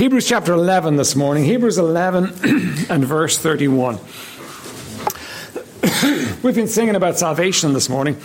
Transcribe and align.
Hebrews 0.00 0.26
chapter 0.26 0.54
11 0.54 0.96
this 0.96 1.14
morning, 1.14 1.44
Hebrews 1.44 1.76
11 1.76 2.24
and 2.88 3.04
verse 3.04 3.36
31. 3.36 3.96
We've 6.42 6.54
been 6.54 6.68
singing 6.68 6.96
about 6.96 7.18
salvation 7.18 7.74
this 7.74 7.90
morning, 7.90 8.16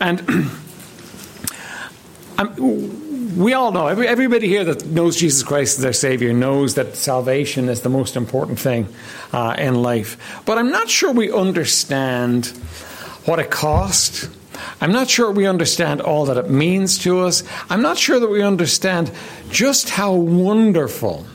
and 0.00 0.20
we 3.36 3.52
all 3.52 3.70
know, 3.70 3.88
everybody 3.88 4.48
here 4.48 4.64
that 4.64 4.86
knows 4.86 5.16
Jesus 5.16 5.42
Christ 5.42 5.76
as 5.76 5.82
their 5.82 5.92
Savior 5.92 6.32
knows 6.32 6.74
that 6.76 6.96
salvation 6.96 7.68
is 7.68 7.82
the 7.82 7.90
most 7.90 8.16
important 8.16 8.58
thing 8.58 8.88
uh, 9.34 9.56
in 9.58 9.82
life. 9.82 10.42
But 10.46 10.56
I'm 10.56 10.70
not 10.70 10.88
sure 10.88 11.12
we 11.12 11.30
understand 11.30 12.46
what 13.26 13.40
it 13.40 13.50
cost. 13.50 14.30
I'm 14.80 14.92
not 14.92 15.08
sure 15.08 15.30
we 15.30 15.46
understand 15.46 16.00
all 16.00 16.26
that 16.26 16.36
it 16.36 16.50
means 16.50 16.98
to 17.00 17.20
us. 17.20 17.42
I'm 17.68 17.82
not 17.82 17.98
sure 17.98 18.18
that 18.20 18.28
we 18.28 18.42
understand 18.42 19.10
just 19.50 19.90
how 19.90 20.14
wonderful 20.14 21.26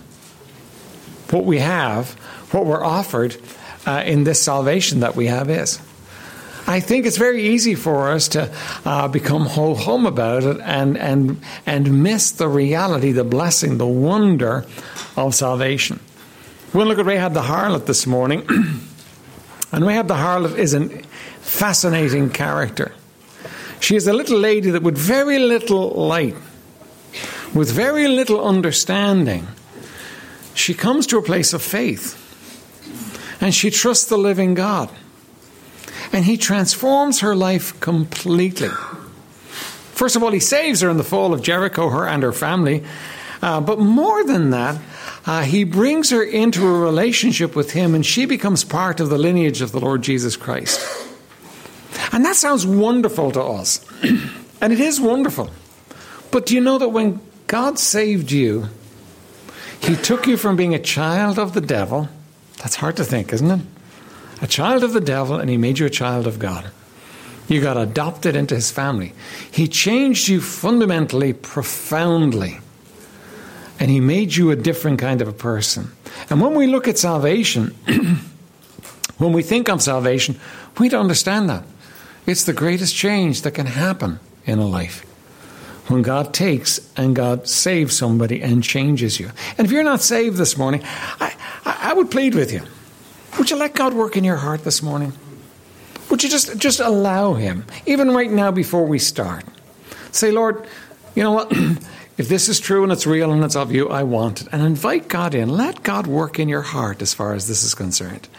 what 1.32 1.46
we 1.46 1.60
have, 1.60 2.12
what 2.52 2.66
we're 2.66 2.84
offered 2.84 3.38
uh, 3.86 4.04
in 4.06 4.24
this 4.24 4.42
salvation 4.42 5.02
that 5.02 5.16
we 5.16 5.28
have 5.28 5.50
is. 5.50 5.80
I 6.68 6.80
think 6.80 7.06
it's 7.06 7.18
very 7.18 7.50
easy 7.50 7.76
for 7.76 8.10
us 8.10 8.30
to 8.30 8.52
uh, 8.86 9.08
become 9.08 9.46
ho 9.46 9.76
hum 9.76 10.08
about 10.08 10.44
it 10.44 10.60
and, 10.62 10.98
and, 10.98 11.40
and 11.66 12.02
miss 12.02 12.32
the 12.32 12.48
reality, 12.48 13.12
the 13.12 13.24
blessing, 13.24 13.78
the 13.78 13.86
wonder 13.86 14.66
of 15.16 15.36
salvation. 15.36 16.00
We'll 16.74 16.88
look 16.88 16.98
at 16.98 17.06
Rahab 17.06 17.34
the 17.34 17.44
harlot 17.44 17.86
this 17.86 18.08
morning. 18.08 18.48
and 19.72 19.86
Rahab 19.86 20.08
the 20.08 20.16
harlot 20.16 20.58
is 20.58 20.74
a 20.74 20.90
fascinating 21.42 22.32
character. 22.32 22.92
She 23.86 23.96
is 23.96 24.08
a 24.08 24.14
little 24.14 24.40
lady 24.40 24.72
that, 24.72 24.82
with 24.82 24.98
very 24.98 25.38
little 25.38 25.92
light, 25.92 26.36
with 27.54 27.70
very 27.72 28.08
little 28.08 28.44
understanding, 28.44 29.48
she 30.56 30.74
comes 30.74 31.06
to 31.06 31.20
a 31.20 31.22
place 31.22 31.54
of 31.54 31.62
faith 31.62 32.18
and 33.40 33.54
she 33.54 33.70
trusts 33.70 34.06
the 34.06 34.18
living 34.18 34.56
God 34.56 34.90
and 36.12 36.26
he 36.26 36.36
transforms 36.36 37.20
her 37.20 37.36
life 37.36 37.80
completely. 37.80 38.70
First 39.94 40.16
of 40.16 40.24
all, 40.24 40.32
he 40.32 40.40
saves 40.40 40.82
her 40.82 40.90
in 40.90 40.98
the 40.98 41.04
fall 41.04 41.32
of 41.32 41.44
Jericho, 41.44 41.90
her 41.90 42.08
and 42.08 42.24
her 42.24 42.34
family. 42.34 42.84
Uh, 43.40 43.62
but 43.62 43.78
more 43.78 44.24
than 44.24 44.50
that, 44.50 44.82
uh, 45.28 45.44
he 45.44 45.64
brings 45.64 46.10
her 46.10 46.24
into 46.24 46.66
a 46.66 46.80
relationship 46.80 47.56
with 47.56 47.74
him, 47.74 47.94
and 47.94 48.04
she 48.04 48.26
becomes 48.26 48.64
part 48.64 49.00
of 49.00 49.10
the 49.10 49.20
lineage 49.20 49.62
of 49.62 49.72
the 49.72 49.80
Lord 49.80 50.02
Jesus 50.02 50.36
Christ. 50.36 51.05
And 52.12 52.26
that 52.26 52.36
sounds 52.36 52.66
wonderful 52.66 53.32
to 53.32 53.42
us. 53.42 53.86
and 54.62 54.74
it 54.74 54.80
is 54.80 55.00
wonderful. 55.00 55.50
But 56.32 56.46
do 56.46 56.56
you 56.56 56.62
know 56.62 56.78
that 56.78 56.90
when 56.90 57.20
God 57.48 57.80
saved 57.80 58.32
you, 58.32 58.68
he 59.80 59.96
took 59.96 60.28
you 60.28 60.38
from 60.38 60.56
being 60.56 60.74
a 60.74 60.80
child 60.80 61.40
of 61.40 61.54
the 61.54 61.62
devil? 61.62 62.10
That's 62.58 62.76
hard 62.76 62.98
to 62.98 63.04
think, 63.04 63.32
isn't 63.34 63.52
it? 63.52 63.62
a 64.42 64.48
child 64.48 64.84
of 64.84 64.94
the 64.94 65.02
devil, 65.02 65.40
and 65.40 65.50
he 65.50 65.58
made 65.58 65.80
you 65.80 65.86
a 65.86 65.90
child 65.90 66.28
of 66.28 66.40
God. 66.40 66.70
You 67.48 67.62
got 67.62 67.78
adopted 67.78 68.36
into 68.36 68.56
his 68.56 68.72
family. 68.72 69.14
He 69.52 69.68
changed 69.68 70.28
you 70.28 70.42
fundamentally, 70.42 71.34
profoundly. 71.34 72.60
And 73.80 73.92
he 73.92 74.00
made 74.00 74.36
you 74.36 74.52
a 74.52 74.56
different 74.56 75.00
kind 75.00 75.22
of 75.22 75.28
a 75.28 75.34
person. 75.34 75.92
And 76.30 76.42
when 76.42 76.56
we 76.56 76.66
look 76.66 76.88
at 76.88 76.98
salvation, 76.98 77.68
when 79.18 79.34
we 79.34 79.44
think 79.44 79.70
of 79.70 79.82
salvation, 79.82 80.40
we 80.80 80.90
don't 80.90 81.02
understand 81.02 81.50
that. 81.50 81.64
It's 82.26 82.44
the 82.44 82.54
greatest 82.54 82.96
change 82.96 83.42
that 83.44 83.52
can 83.52 83.68
happen 83.68 84.20
in 84.46 84.60
a 84.60 84.68
life. 84.68 85.02
When 85.88 86.02
God 86.02 86.34
takes 86.34 86.92
and 86.98 87.16
God 87.16 87.48
saves 87.48 87.96
somebody 87.96 88.42
and 88.42 88.64
changes 88.64 89.20
you. 89.20 89.30
And 89.58 89.66
if 89.66 89.72
you're 89.72 89.84
not 89.84 90.02
saved 90.02 90.38
this 90.38 90.58
morning, 90.58 90.82
I, 90.84 91.36
I 91.64 91.94
would 91.94 92.10
plead 92.10 92.34
with 92.34 92.52
you 92.52 92.62
would 93.38 93.50
you 93.50 93.58
let 93.58 93.74
God 93.74 93.94
work 93.94 94.16
in 94.16 94.24
your 94.24 94.38
heart 94.38 94.64
this 94.64 94.82
morning? 94.82 95.14
Would 96.10 96.24
you 96.24 96.30
just, 96.30 96.58
just 96.58 96.80
allow 96.80 97.34
Him, 97.34 97.66
even 97.86 98.12
right 98.12 98.32
now 98.32 98.52
before 98.52 98.86
we 98.86 99.00
start? 99.00 99.44
Say, 100.12 100.32
Lord, 100.32 100.66
you 101.16 101.24
know 101.24 101.34
what? 101.34 101.52
if 102.18 102.30
this 102.30 102.48
is 102.48 102.60
true 102.60 102.84
and 102.84 102.92
it's 102.92 103.06
real 103.06 103.32
and 103.32 103.44
it's 103.44 103.56
of 103.56 103.72
you, 103.72 103.90
I 103.90 104.04
want 104.04 104.42
it. 104.42 104.48
And 104.52 104.62
invite 104.62 105.10
God 105.10 105.36
in. 105.36 105.50
Let 105.50 105.84
God 105.84 106.08
work 106.08 106.40
in 106.40 106.48
your 106.48 106.62
heart 106.62 107.02
as 107.02 107.14
far 107.14 107.34
as 107.34 107.48
this 107.48 107.64
is 107.64 107.76
concerned. 107.76 108.30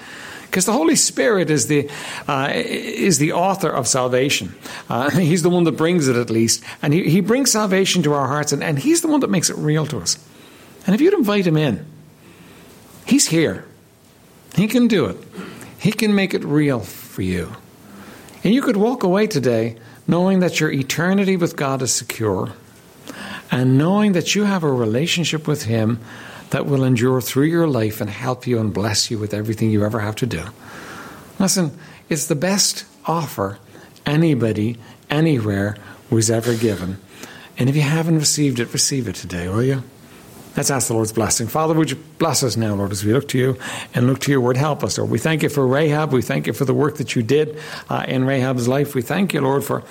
Because 0.57 0.65
the 0.65 0.73
Holy 0.73 0.97
Spirit 0.97 1.51
is 1.51 1.67
the, 1.67 1.87
uh, 2.27 2.51
is 2.55 3.19
the 3.19 3.35
author 3.35 3.69
of 3.69 3.87
salvation. 3.87 4.55
Uh, 4.89 5.11
he's 5.19 5.43
the 5.43 5.51
one 5.51 5.65
that 5.65 5.73
brings 5.73 6.09
it, 6.09 6.17
at 6.17 6.31
least. 6.31 6.65
And 6.81 6.95
he, 6.95 7.11
he 7.11 7.21
brings 7.21 7.53
salvation 7.53 8.03
to 8.05 8.15
our 8.15 8.27
hearts, 8.27 8.53
and, 8.53 8.65
and 8.65 8.79
He's 8.79 9.03
the 9.03 9.09
one 9.09 9.21
that 9.21 9.29
makes 9.29 9.51
it 9.51 9.57
real 9.59 9.85
to 9.85 9.99
us. 9.99 10.19
And 10.87 10.95
if 10.95 11.03
you'd 11.03 11.13
invite 11.13 11.47
Him 11.47 11.59
in, 11.59 11.85
He's 13.05 13.29
here. 13.29 13.67
He 14.55 14.67
can 14.67 14.89
do 14.89 15.05
it. 15.05 15.19
He 15.79 15.93
can 15.93 16.15
make 16.15 16.33
it 16.33 16.43
real 16.43 16.81
for 16.81 17.21
you. 17.21 17.53
And 18.43 18.55
you 18.55 18.63
could 18.63 18.79
walk 18.79 19.03
away 19.03 19.27
today 19.27 19.77
knowing 20.09 20.41
that 20.41 20.59
your 20.59 20.73
eternity 20.73 21.37
with 21.37 21.55
God 21.55 21.83
is 21.83 21.93
secure 21.93 22.55
and 23.51 23.77
knowing 23.77 24.13
that 24.13 24.35
you 24.35 24.45
have 24.45 24.65
a 24.65 24.73
relationship 24.73 25.47
with 25.47 25.65
Him 25.65 26.01
that 26.51 26.67
will 26.67 26.85
endure 26.85 27.21
through 27.21 27.45
your 27.45 27.67
life 27.67 28.01
and 28.01 28.11
help 28.11 28.47
you 28.47 28.59
and 28.59 28.73
bless 28.73 29.11
you 29.11 29.19
with 29.19 29.35
everything 29.35 29.71
you 29.71 29.85
ever 29.85 30.01
have 30.01 30.17
to 30.17 30.27
do. 30.27 30.43
Listen, 31.39 31.77
it's 32.09 32.27
the 32.27 32.35
best 32.35 32.85
offer 33.05 33.59
anybody, 34.05 34.79
anywhere, 35.11 35.77
was 36.11 36.31
ever 36.31 36.55
given. 36.55 36.99
And 37.59 37.69
if 37.69 37.77
you 37.77 37.83
haven't 37.83 38.19
received 38.19 38.61
it, 38.61 38.73
receive 38.73 39.09
it 39.09 39.17
today, 39.17 39.49
will 39.49 39.63
you? 39.63 39.83
Let's 40.57 40.71
ask 40.71 40.89
the 40.89 40.95
Lord's 40.95 41.13
blessing. 41.13 41.49
Father, 41.49 41.75
would 41.75 41.91
you 41.91 41.99
bless 42.19 42.43
us 42.43 42.57
now, 42.57 42.75
Lord, 42.75 42.91
as 42.91 43.05
we 43.05 43.13
look 43.13 43.29
to 43.29 43.39
you 43.39 43.59
and 43.95 44.07
look 44.07 44.21
to 44.21 44.31
your 44.31 44.41
word. 44.41 44.57
Help 44.57 44.83
us, 44.85 44.97
Lord. 44.97 45.11
We 45.11 45.19
thank 45.19 45.43
you 45.43 45.51
for 45.51 45.67
Rahab. 45.67 46.13
We 46.13 46.23
thank 46.23 46.47
you 46.47 46.55
for 46.55 46.65
the 46.65 46.73
work 46.73 46.97
that 46.97 47.15
you 47.15 47.23
did 47.23 47.59
uh, 47.91 48.07
in 48.09 48.25
Rahab's 48.25 48.67
life. 48.67 48.95
We 48.95 49.03
thank 49.03 49.35
you, 49.35 49.41
Lord, 49.43 49.65
for. 49.65 49.83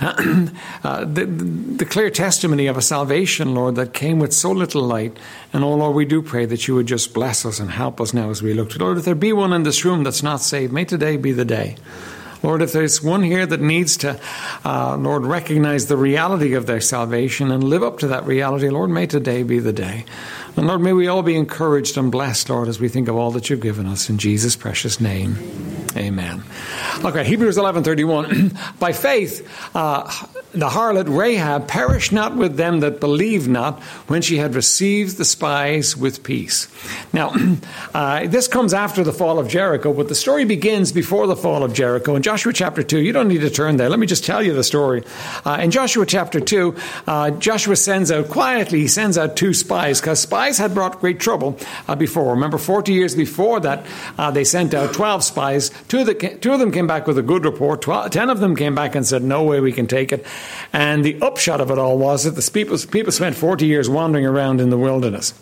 Uh, 0.82 1.04
the, 1.04 1.26
the, 1.26 1.84
clear 1.84 2.08
testimony 2.08 2.66
of 2.66 2.78
a 2.78 2.82
salvation, 2.82 3.54
Lord, 3.54 3.74
that 3.74 3.92
came 3.92 4.18
with 4.18 4.32
so 4.32 4.50
little 4.50 4.82
light. 4.82 5.18
And 5.52 5.62
oh, 5.62 5.74
Lord, 5.74 5.94
we 5.94 6.06
do 6.06 6.22
pray 6.22 6.46
that 6.46 6.66
you 6.66 6.74
would 6.74 6.86
just 6.86 7.12
bless 7.12 7.44
us 7.44 7.60
and 7.60 7.70
help 7.70 8.00
us 8.00 8.14
now 8.14 8.30
as 8.30 8.42
we 8.42 8.54
look 8.54 8.70
to 8.70 8.78
Lord, 8.78 8.96
if 8.96 9.04
there 9.04 9.14
be 9.14 9.34
one 9.34 9.52
in 9.52 9.62
this 9.62 9.84
room 9.84 10.02
that's 10.02 10.22
not 10.22 10.40
saved, 10.40 10.72
may 10.72 10.86
today 10.86 11.18
be 11.18 11.32
the 11.32 11.44
day. 11.44 11.76
Lord, 12.42 12.62
if 12.62 12.72
there's 12.72 13.02
one 13.02 13.22
here 13.22 13.44
that 13.44 13.60
needs 13.60 13.98
to, 13.98 14.18
uh, 14.64 14.96
Lord, 14.96 15.26
recognize 15.26 15.86
the 15.86 15.98
reality 15.98 16.54
of 16.54 16.64
their 16.64 16.80
salvation 16.80 17.50
and 17.50 17.62
live 17.62 17.82
up 17.82 17.98
to 17.98 18.08
that 18.08 18.24
reality, 18.24 18.70
Lord, 18.70 18.88
may 18.88 19.06
today 19.06 19.42
be 19.42 19.58
the 19.58 19.72
day. 19.72 20.06
And 20.56 20.66
Lord, 20.66 20.80
may 20.80 20.94
we 20.94 21.06
all 21.08 21.22
be 21.22 21.36
encouraged 21.36 21.98
and 21.98 22.10
blessed, 22.10 22.48
Lord, 22.48 22.68
as 22.68 22.80
we 22.80 22.88
think 22.88 23.08
of 23.08 23.16
all 23.16 23.30
that 23.32 23.50
you've 23.50 23.60
given 23.60 23.86
us. 23.86 24.08
In 24.08 24.16
Jesus' 24.16 24.56
precious 24.56 25.00
name, 25.00 25.36
amen. 25.96 26.42
Okay, 27.04 27.24
Hebrews 27.24 27.56
11.31. 27.56 28.78
By 28.78 28.92
faith, 28.92 29.48
uh, 29.74 30.10
the 30.52 30.68
harlot 30.68 31.06
Rahab 31.08 31.68
perished 31.68 32.12
not 32.12 32.36
with 32.36 32.56
them 32.56 32.80
that 32.80 32.98
believed 32.98 33.48
not 33.48 33.80
when 34.08 34.20
she 34.20 34.38
had 34.38 34.54
received 34.54 35.16
the 35.16 35.24
spies 35.24 35.96
with 35.96 36.22
peace. 36.22 36.68
Now, 37.12 37.32
uh, 37.94 38.26
this 38.26 38.48
comes 38.48 38.74
after 38.74 39.04
the 39.04 39.12
fall 39.12 39.38
of 39.38 39.48
Jericho, 39.48 39.92
but 39.92 40.08
the 40.08 40.14
story 40.14 40.44
begins 40.44 40.90
before 40.92 41.26
the 41.26 41.36
fall 41.36 41.62
of 41.62 41.72
Jericho. 41.72 42.16
In 42.16 42.22
Joshua 42.22 42.52
chapter 42.52 42.82
2, 42.82 43.00
you 43.00 43.12
don't 43.12 43.28
need 43.28 43.42
to 43.42 43.50
turn 43.50 43.76
there. 43.76 43.88
Let 43.88 43.98
me 43.98 44.06
just 44.06 44.24
tell 44.24 44.42
you 44.42 44.52
the 44.52 44.64
story. 44.64 45.04
Uh, 45.44 45.58
in 45.60 45.70
Joshua 45.70 46.04
chapter 46.04 46.40
2, 46.40 46.74
uh, 47.06 47.30
Joshua 47.32 47.76
sends 47.76 48.10
out 48.10 48.28
quietly, 48.28 48.80
he 48.80 48.88
sends 48.88 49.16
out 49.16 49.36
two 49.36 49.54
spies 49.54 50.00
because 50.00 50.20
spies 50.20 50.58
had 50.58 50.74
brought 50.74 51.00
great 51.00 51.20
trouble 51.20 51.58
uh, 51.86 51.94
before. 51.94 52.34
Remember, 52.34 52.58
40 52.58 52.92
years 52.92 53.14
before 53.14 53.60
that, 53.60 53.86
uh, 54.18 54.30
they 54.30 54.44
sent 54.44 54.74
out 54.74 54.94
12 54.94 55.22
spies. 55.22 55.70
Two 55.88 56.00
of, 56.00 56.06
the, 56.06 56.14
two 56.14 56.52
of 56.52 56.58
them 56.58 56.72
came 56.72 56.86
back 56.86 57.06
with 57.06 57.18
a 57.18 57.22
good 57.22 57.44
report, 57.44 57.82
12, 57.82 58.10
10 58.10 58.30
of 58.30 58.40
them 58.40 58.56
came 58.56 58.74
back 58.74 58.94
and 58.94 59.06
said, 59.06 59.22
No 59.22 59.44
way 59.44 59.60
we 59.60 59.72
can 59.72 59.86
take 59.86 60.12
it. 60.12 60.26
And 60.72 61.04
the 61.04 61.20
upshot 61.20 61.60
of 61.60 61.70
it 61.70 61.78
all 61.78 61.98
was 61.98 62.24
that 62.24 62.32
the 62.32 62.50
people, 62.50 62.78
people 62.90 63.12
spent 63.12 63.36
40 63.36 63.66
years 63.66 63.88
wandering 63.88 64.26
around 64.26 64.60
in 64.60 64.70
the 64.70 64.78
wilderness. 64.78 65.34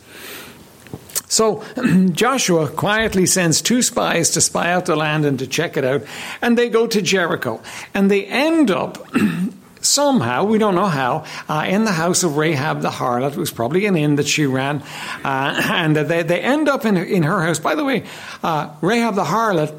So 1.29 1.63
Joshua 2.13 2.69
quietly 2.69 3.27
sends 3.27 3.61
two 3.61 3.83
spies 3.83 4.31
to 4.31 4.41
spy 4.41 4.73
out 4.73 4.87
the 4.87 4.97
land 4.97 5.25
and 5.25 5.39
to 5.39 5.47
check 5.47 5.77
it 5.77 5.85
out, 5.85 6.03
and 6.41 6.57
they 6.57 6.69
go 6.69 6.87
to 6.87 7.03
Jericho. 7.03 7.61
And 7.95 8.11
they 8.11 8.25
end 8.25 8.71
up 8.71 9.07
somehow, 9.81 10.45
we 10.45 10.59
don't 10.59 10.75
know 10.75 10.87
how, 10.87 11.25
uh, 11.49 11.67
in 11.69 11.85
the 11.85 11.93
house 11.93 12.23
of 12.23 12.37
Rahab 12.37 12.81
the 12.81 12.91
harlot. 12.91 13.33
It 13.33 13.39
was 13.39 13.51
probably 13.51 13.87
an 13.87 13.97
inn 13.97 14.17
that 14.17 14.27
she 14.27 14.47
ran. 14.47 14.83
Uh, 15.23 15.63
and 15.71 15.97
they, 15.97 16.23
they 16.23 16.41
end 16.41 16.69
up 16.69 16.85
in, 16.85 16.97
in 16.97 17.23
her 17.25 17.43
house. 17.43 17.59
By 17.59 17.75
the 17.75 17.85
way, 17.85 18.05
uh, 18.43 18.75
Rahab 18.81 19.15
the 19.15 19.25
harlot 19.25 19.79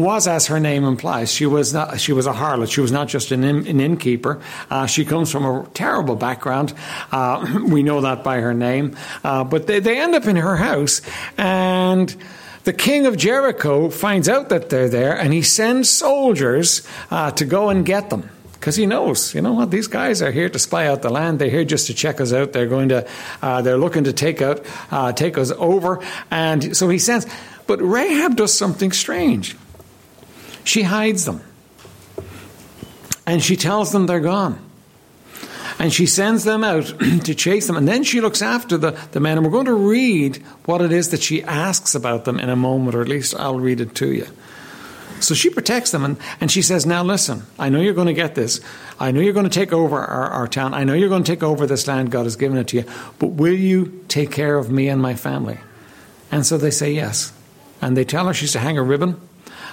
was, 0.00 0.26
as 0.26 0.48
her 0.48 0.58
name 0.58 0.84
implies, 0.84 1.32
she 1.32 1.46
was 1.46 1.72
not, 1.72 2.00
she 2.00 2.12
was 2.12 2.26
a 2.26 2.32
harlot. 2.32 2.70
She 2.72 2.80
was 2.80 2.90
not 2.90 3.08
just 3.08 3.30
an, 3.30 3.44
in, 3.44 3.66
an 3.66 3.80
innkeeper. 3.80 4.40
Uh, 4.68 4.86
she 4.86 5.04
comes 5.04 5.30
from 5.30 5.44
a 5.44 5.66
terrible 5.74 6.16
background. 6.16 6.74
Uh, 7.12 7.60
we 7.68 7.82
know 7.82 8.00
that 8.00 8.24
by 8.24 8.40
her 8.40 8.54
name. 8.54 8.96
Uh, 9.22 9.44
but 9.44 9.66
they, 9.66 9.80
they 9.80 10.00
end 10.00 10.14
up 10.14 10.26
in 10.26 10.36
her 10.36 10.56
house, 10.56 11.02
and 11.38 12.14
the 12.64 12.72
king 12.72 13.06
of 13.06 13.16
Jericho 13.16 13.88
finds 13.90 14.28
out 14.28 14.48
that 14.50 14.68
they're 14.68 14.88
there, 14.88 15.16
and 15.16 15.32
he 15.32 15.42
sends 15.42 15.88
soldiers 15.88 16.86
uh, 17.10 17.30
to 17.32 17.44
go 17.44 17.70
and 17.70 17.86
get 17.86 18.10
them. 18.10 18.28
because 18.52 18.76
he 18.76 18.84
knows, 18.84 19.34
you 19.34 19.40
know 19.40 19.54
what, 19.54 19.70
these 19.70 19.86
guys 19.86 20.20
are 20.20 20.30
here 20.30 20.50
to 20.50 20.58
spy 20.58 20.86
out 20.86 21.00
the 21.00 21.08
land. 21.08 21.38
They're 21.38 21.48
here 21.48 21.64
just 21.64 21.86
to 21.86 21.94
check 21.94 22.20
us 22.20 22.32
out. 22.34 22.52
They're 22.52 22.68
going 22.68 22.90
to, 22.90 23.08
uh, 23.40 23.62
they're 23.62 23.78
looking 23.78 24.04
to 24.04 24.12
take 24.12 24.42
out, 24.42 24.64
uh, 24.90 25.12
take 25.12 25.38
us 25.38 25.50
over. 25.52 26.04
And 26.30 26.76
so 26.76 26.90
he 26.90 26.98
sends, 26.98 27.26
but 27.66 27.80
Rahab 27.80 28.36
does 28.36 28.52
something 28.52 28.92
strange. 28.92 29.56
She 30.64 30.82
hides 30.82 31.24
them. 31.24 31.42
And 33.26 33.42
she 33.42 33.56
tells 33.56 33.92
them 33.92 34.06
they're 34.06 34.20
gone. 34.20 34.58
And 35.78 35.92
she 35.92 36.06
sends 36.06 36.44
them 36.44 36.62
out 36.62 36.84
to 37.24 37.34
chase 37.34 37.66
them. 37.66 37.76
And 37.76 37.88
then 37.88 38.04
she 38.04 38.20
looks 38.20 38.42
after 38.42 38.76
the, 38.76 38.90
the 39.12 39.20
men. 39.20 39.38
And 39.38 39.46
we're 39.46 39.52
going 39.52 39.66
to 39.66 39.74
read 39.74 40.38
what 40.66 40.82
it 40.82 40.92
is 40.92 41.10
that 41.10 41.22
she 41.22 41.42
asks 41.42 41.94
about 41.94 42.24
them 42.24 42.38
in 42.38 42.50
a 42.50 42.56
moment, 42.56 42.94
or 42.94 43.00
at 43.00 43.08
least 43.08 43.34
I'll 43.34 43.58
read 43.58 43.80
it 43.80 43.94
to 43.96 44.12
you. 44.12 44.26
So 45.20 45.34
she 45.34 45.50
protects 45.50 45.90
them 45.90 46.04
and, 46.04 46.16
and 46.40 46.50
she 46.50 46.62
says, 46.62 46.86
Now 46.86 47.02
listen, 47.02 47.42
I 47.58 47.68
know 47.68 47.80
you're 47.80 47.94
going 47.94 48.06
to 48.06 48.14
get 48.14 48.34
this. 48.34 48.60
I 48.98 49.10
know 49.10 49.20
you're 49.20 49.34
going 49.34 49.48
to 49.48 49.50
take 49.50 49.72
over 49.72 49.98
our, 49.98 50.30
our 50.30 50.48
town. 50.48 50.74
I 50.74 50.84
know 50.84 50.94
you're 50.94 51.08
going 51.08 51.24
to 51.24 51.30
take 51.30 51.42
over 51.42 51.66
this 51.66 51.86
land. 51.86 52.10
God 52.10 52.24
has 52.24 52.36
given 52.36 52.56
it 52.56 52.68
to 52.68 52.78
you. 52.78 52.84
But 53.18 53.28
will 53.28 53.54
you 53.54 54.04
take 54.08 54.30
care 54.30 54.56
of 54.56 54.70
me 54.70 54.88
and 54.88 55.00
my 55.00 55.14
family? 55.14 55.58
And 56.32 56.46
so 56.46 56.56
they 56.56 56.70
say 56.70 56.92
yes. 56.92 57.32
And 57.82 57.96
they 57.96 58.04
tell 58.04 58.26
her 58.26 58.34
she's 58.34 58.52
to 58.52 58.58
hang 58.58 58.78
a 58.78 58.82
ribbon 58.82 59.20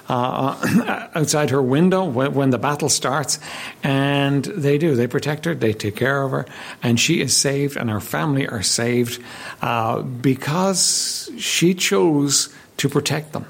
uh, 0.10 1.08
outside 1.16 1.50
her 1.50 1.62
window 1.62 2.04
when, 2.06 2.34
when, 2.34 2.50
the 2.50 2.58
battle 2.58 2.90
starts. 2.90 3.40
And 3.84 4.46
they 4.46 4.78
do. 4.78 4.96
They 4.96 5.08
protect 5.08 5.46
her, 5.46 5.56
they 5.56 5.74
take 5.74 5.96
care 5.96 6.24
of 6.24 6.32
her, 6.32 6.46
and 6.82 7.00
she 7.00 7.22
is 7.22 7.36
saved, 7.36 7.78
and 7.78 7.90
her 7.90 8.00
family 8.00 8.48
are 8.48 8.64
saved 8.64 9.22
uh, 9.62 10.02
because 10.02 11.30
she 11.38 11.74
chose 11.74 12.54
to 12.78 12.90
protect 12.90 13.34
them. 13.34 13.46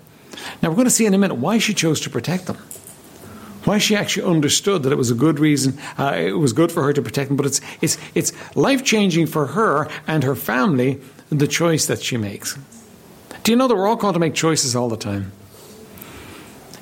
Now, 0.62 0.70
we're 0.70 0.76
going 0.76 0.86
to 0.86 0.92
see 0.92 1.06
in 1.06 1.14
a 1.14 1.18
minute 1.18 1.36
why 1.36 1.58
she 1.58 1.74
chose 1.74 2.00
to 2.02 2.10
protect 2.10 2.46
them. 2.46 2.58
Why 3.64 3.80
she 3.80 3.96
actually 3.96 4.32
understood 4.32 4.84
that 4.84 4.94
it 4.94 4.98
was 4.98 5.12
a 5.12 5.16
good 5.16 5.40
reason, 5.40 5.78
uh, 5.98 6.14
it 6.16 6.38
was 6.38 6.54
good 6.54 6.72
for 6.72 6.84
her 6.84 6.94
to 6.94 7.02
protect 7.02 7.30
them, 7.30 7.36
but 7.36 7.46
it's, 7.46 7.60
it's, 7.82 7.98
it's 8.16 8.56
life 8.56 8.84
changing 8.84 9.28
for 9.28 9.48
her 9.48 9.90
and 10.08 10.24
her 10.24 10.36
family, 10.36 11.02
the 11.30 11.48
choice 11.48 11.86
that 11.88 12.02
she 12.02 12.16
makes. 12.16 12.58
Do 13.44 13.52
you 13.52 13.58
know 13.58 13.68
that 13.68 13.76
we're 13.76 13.88
all 13.88 13.98
called 13.98 14.14
to 14.14 14.20
make 14.20 14.36
choices 14.36 14.74
all 14.76 14.88
the 14.88 14.96
time? 14.96 15.34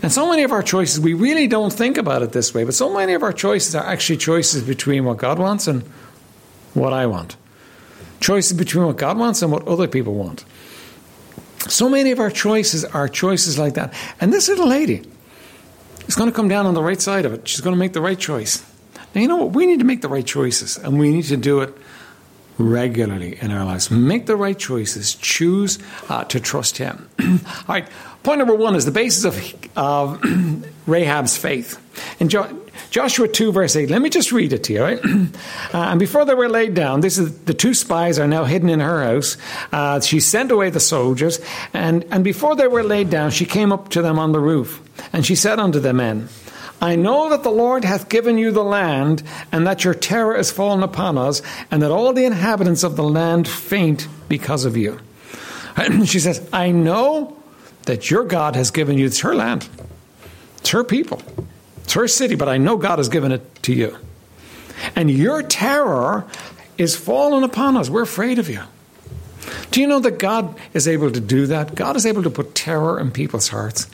And 0.06 0.14
so 0.14 0.30
many 0.30 0.44
of 0.44 0.52
our 0.52 0.62
choices, 0.62 1.00
we 1.00 1.16
really 1.16 1.48
don't 1.48 1.74
think 1.74 1.98
about 1.98 2.22
it 2.22 2.32
this 2.32 2.54
way, 2.54 2.64
but 2.64 2.76
so 2.76 2.94
many 2.94 3.14
of 3.14 3.24
our 3.24 3.34
choices 3.34 3.74
are 3.74 3.84
actually 3.84 4.18
choices 4.18 4.62
between 4.62 5.04
what 5.04 5.18
God 5.18 5.40
wants 5.40 5.66
and 5.66 5.82
what 6.76 6.94
I 6.94 7.08
want. 7.08 7.36
Choices 8.20 8.56
between 8.56 8.86
what 8.86 8.98
God 8.98 9.18
wants 9.18 9.42
and 9.42 9.52
what 9.52 9.68
other 9.68 9.88
people 9.88 10.14
want. 10.14 10.46
So 11.62 11.90
many 11.90 12.12
of 12.12 12.20
our 12.20 12.30
choices 12.30 12.86
are 12.86 13.08
choices 13.08 13.58
like 13.58 13.74
that. 13.74 13.96
And 14.22 14.32
this 14.32 14.48
little 14.48 14.68
lady 14.68 15.02
is 16.08 16.14
going 16.14 16.30
to 16.30 16.36
come 16.36 16.50
down 16.50 16.68
on 16.68 16.76
the 16.76 16.84
right 16.84 17.02
side 17.02 17.26
of 17.26 17.34
it. 17.34 17.48
She's 17.48 17.62
going 17.62 17.76
to 17.76 17.80
make 17.80 17.94
the 17.94 18.02
right 18.02 18.20
choice. 18.20 18.64
Now, 19.16 19.22
you 19.22 19.28
know 19.28 19.38
what? 19.38 19.54
We 19.54 19.66
need 19.66 19.80
to 19.80 19.86
make 19.86 20.02
the 20.02 20.10
right 20.10 20.24
choices, 20.24 20.78
and 20.78 21.00
we 21.00 21.10
need 21.10 21.26
to 21.26 21.38
do 21.38 21.62
it 21.62 21.76
regularly 22.60 23.40
in 23.42 23.50
our 23.50 23.66
lives. 23.66 23.90
Make 23.90 24.28
the 24.28 24.36
right 24.36 24.58
choices. 24.58 25.16
Choose 25.16 25.80
uh, 26.10 26.26
to 26.26 26.40
trust 26.40 26.78
Him. 26.78 27.10
All 27.20 27.40
right. 27.68 27.88
Point 28.26 28.40
number 28.40 28.56
one 28.56 28.76
is 28.76 28.86
the 28.86 28.92
basis 28.92 29.54
of, 29.76 30.20
Rahab's 30.88 31.38
faith. 31.38 31.80
In 32.20 32.28
jo- 32.28 32.60
Joshua 32.90 33.28
2, 33.28 33.52
verse 33.52 33.76
8, 33.76 33.92
let 33.92 34.02
me 34.02 34.10
just 34.10 34.32
read 34.32 34.52
it 34.52 34.64
to 34.64 34.74
you, 34.74 34.82
right? 34.82 35.00
Uh, 35.74 35.90
and 35.90 36.00
before 36.00 36.24
they 36.26 36.34
were 36.34 36.48
laid 36.48 36.74
down, 36.74 37.02
this 37.02 37.18
is 37.18 37.38
the 37.40 37.54
two 37.54 37.74
spies 37.74 38.18
are 38.18 38.28
now 38.28 38.46
hidden 38.46 38.70
in 38.70 38.80
her 38.80 39.04
house. 39.04 39.36
Uh, 39.72 40.00
she 40.00 40.20
sent 40.20 40.52
away 40.52 40.70
the 40.70 40.80
soldiers, 40.80 41.40
and, 41.74 42.06
and 42.12 42.24
before 42.24 42.56
they 42.56 42.68
were 42.68 42.84
laid 42.84 43.10
down, 43.10 43.30
she 43.30 43.46
came 43.46 43.74
up 43.74 43.90
to 43.90 44.02
them 44.02 44.18
on 44.18 44.32
the 44.32 44.40
roof, 44.40 44.82
and 45.12 45.26
she 45.26 45.36
said 45.36 45.60
unto 45.60 45.80
the 45.80 45.94
men, 45.94 46.30
I 46.82 46.96
know 46.96 47.30
that 47.30 47.44
the 47.44 47.52
Lord 47.52 47.84
hath 47.84 48.10
given 48.10 48.38
you 48.38 48.52
the 48.52 48.64
land, 48.64 49.22
and 49.52 49.68
that 49.68 49.84
your 49.84 49.94
terror 49.94 50.36
is 50.36 50.50
fallen 50.50 50.82
upon 50.82 51.18
us, 51.18 51.42
and 51.70 51.82
that 51.82 51.92
all 51.92 52.14
the 52.14 52.26
inhabitants 52.26 52.84
of 52.84 52.96
the 52.96 53.04
land 53.04 53.48
faint 53.48 54.08
because 54.30 54.66
of 54.66 54.78
you. 54.78 55.00
she 56.06 56.20
says, 56.20 56.48
I 56.54 56.72
know 56.72 57.36
that 57.86 58.10
your 58.10 58.24
God 58.24 58.56
has 58.56 58.72
given 58.72 58.98
you, 58.98 59.06
it's 59.06 59.22
her 59.22 59.36
land, 59.36 59.68
it's 60.58 60.70
her 60.70 60.84
people, 60.84 61.22
it's 61.84 61.94
her 61.94 62.08
city, 62.08 62.36
but 62.36 62.50
I 62.50 62.58
know 62.58 62.78
God 62.78 63.00
has 63.00 63.10
given 63.10 63.32
it 63.32 63.64
to 63.64 63.74
you. 63.74 63.98
And 64.96 65.10
your 65.10 65.42
terror 65.42 66.26
is 66.78 66.96
fallen 66.96 67.44
upon 67.44 67.78
us. 67.78 67.90
We're 67.90 68.04
afraid 68.04 68.40
of 68.40 68.50
you. 68.50 68.62
Do 69.72 69.82
you 69.82 69.88
know 69.88 70.00
that 70.00 70.20
God 70.20 70.58
is 70.74 70.88
able 70.88 71.12
to 71.12 71.20
do 71.20 71.48
that? 71.48 71.76
God 71.76 71.96
is 71.96 72.06
able 72.06 72.24
to 72.24 72.30
put 72.30 72.56
terror 72.56 73.00
in 73.00 73.12
people's 73.12 73.50
hearts. 73.50 73.88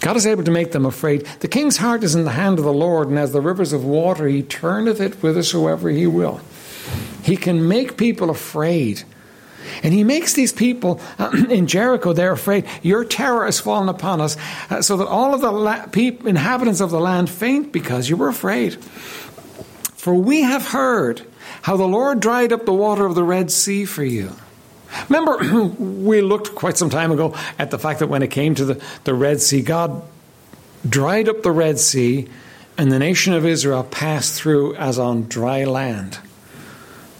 God 0.00 0.16
is 0.16 0.26
able 0.26 0.44
to 0.44 0.50
make 0.50 0.72
them 0.72 0.84
afraid. 0.84 1.26
The 1.40 1.48
king's 1.48 1.78
heart 1.78 2.04
is 2.04 2.14
in 2.14 2.24
the 2.24 2.32
hand 2.32 2.58
of 2.58 2.64
the 2.64 2.72
Lord, 2.72 3.08
and 3.08 3.18
as 3.18 3.32
the 3.32 3.40
rivers 3.40 3.72
of 3.72 3.84
water, 3.84 4.28
he 4.28 4.42
turneth 4.42 5.00
it 5.00 5.14
whithersoever 5.14 5.88
he 5.90 6.06
will. 6.06 6.40
He 7.22 7.36
can 7.36 7.66
make 7.66 7.96
people 7.96 8.28
afraid. 8.30 9.04
And 9.82 9.92
he 9.92 10.04
makes 10.04 10.34
these 10.34 10.52
people 10.52 11.00
uh, 11.18 11.30
in 11.48 11.66
Jericho, 11.66 12.12
they're 12.12 12.32
afraid. 12.32 12.66
Your 12.82 13.04
terror 13.04 13.44
has 13.44 13.60
fallen 13.60 13.88
upon 13.88 14.20
us, 14.20 14.36
uh, 14.70 14.82
so 14.82 14.96
that 14.96 15.06
all 15.06 15.34
of 15.34 15.40
the 15.40 15.52
la- 15.52 15.86
inhabitants 15.94 16.80
of 16.80 16.90
the 16.90 17.00
land 17.00 17.30
faint 17.30 17.72
because 17.72 18.08
you 18.08 18.16
were 18.16 18.28
afraid. 18.28 18.74
For 19.96 20.14
we 20.14 20.42
have 20.42 20.68
heard 20.68 21.22
how 21.62 21.76
the 21.76 21.88
Lord 21.88 22.20
dried 22.20 22.52
up 22.52 22.66
the 22.66 22.74
water 22.74 23.06
of 23.06 23.14
the 23.14 23.24
Red 23.24 23.50
Sea 23.50 23.84
for 23.84 24.04
you 24.04 24.32
Remember, 25.08 25.64
we 25.78 26.20
looked 26.20 26.54
quite 26.54 26.76
some 26.76 26.90
time 26.90 27.12
ago 27.12 27.34
at 27.58 27.70
the 27.70 27.78
fact 27.78 28.00
that 28.00 28.08
when 28.08 28.22
it 28.22 28.30
came 28.30 28.54
to 28.54 28.64
the, 28.64 28.84
the 29.04 29.14
Red 29.14 29.40
Sea, 29.40 29.62
God 29.62 30.02
dried 30.88 31.28
up 31.28 31.42
the 31.42 31.50
Red 31.50 31.78
Sea 31.78 32.28
and 32.76 32.90
the 32.90 32.98
nation 32.98 33.32
of 33.32 33.46
Israel 33.46 33.84
passed 33.84 34.34
through 34.34 34.74
as 34.76 34.98
on 34.98 35.24
dry 35.28 35.64
land. 35.64 36.18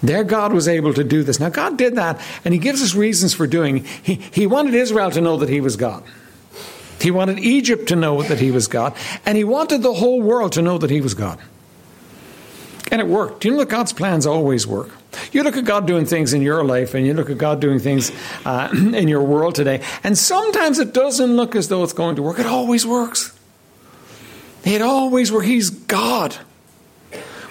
There, 0.05 0.23
God 0.23 0.53
was 0.53 0.69
able 0.69 0.93
to 0.95 1.03
do 1.03 1.23
this. 1.23 1.41
Now, 1.41 1.49
God 1.49 1.79
did 1.79 1.97
that, 1.97 2.21
and 2.45 2.53
He 2.53 2.61
gives 2.61 2.83
us 2.83 2.95
reasons 2.95 3.33
for 3.33 3.47
doing. 3.47 3.85
He, 3.85 4.17
he 4.17 4.47
wanted 4.47 4.75
Israel 4.75 5.11
to 5.11 5.21
know 5.21 5.39
that 5.39 5.49
He 5.49 5.63
was 5.63 5.77
God. 5.77 6.05
He 7.01 7.11
wanted 7.11 7.39
Egypt 7.39 7.89
to 7.89 7.97
know 7.97 8.23
that 8.23 8.39
He 8.39 8.51
was 8.51 8.69
God, 8.69 8.95
and 9.25 9.39
He 9.39 9.45
wanted 9.45 9.83
the 9.83 9.95
whole 9.95 10.21
world 10.21 10.53
to 10.53 10.63
know 10.63 10.77
that 10.77 10.91
He 10.91 11.01
was 11.01 11.15
God. 11.15 11.41
And 12.93 13.01
it 13.01 13.07
worked. 13.07 13.47
You 13.47 13.53
know 13.53 13.59
that 13.59 13.71
God's 13.71 13.95
plans 13.95 14.27
always 14.27 14.67
work. 14.67 14.91
You 15.33 15.43
look 15.43 15.57
at 15.57 15.65
God 15.65 15.87
doing 15.87 16.05
things 16.05 16.35
in 16.35 16.43
your 16.43 16.65
life, 16.65 16.93
and 16.93 17.07
you 17.07 17.15
look 17.15 17.31
at 17.31 17.39
God 17.39 17.61
doing 17.61 17.79
things 17.79 18.13
uh, 18.45 18.69
in 18.75 19.09
your 19.09 19.23
world 19.23 19.55
today, 19.55 19.83
and 20.05 20.19
sometimes 20.19 20.79
it 20.79 20.93
doesn't 20.93 21.35
look 21.35 21.57
as 21.57 21.69
though 21.69 21.83
it's 21.83 21.95
going 21.95 22.17
to 22.17 22.23
work. 22.23 22.39
It 22.39 22.47
always 22.47 22.87
works. 22.87 23.37
It 24.65 24.83
always 24.83 25.33
works. 25.33 25.47
He's 25.47 25.71
God. 25.71 26.37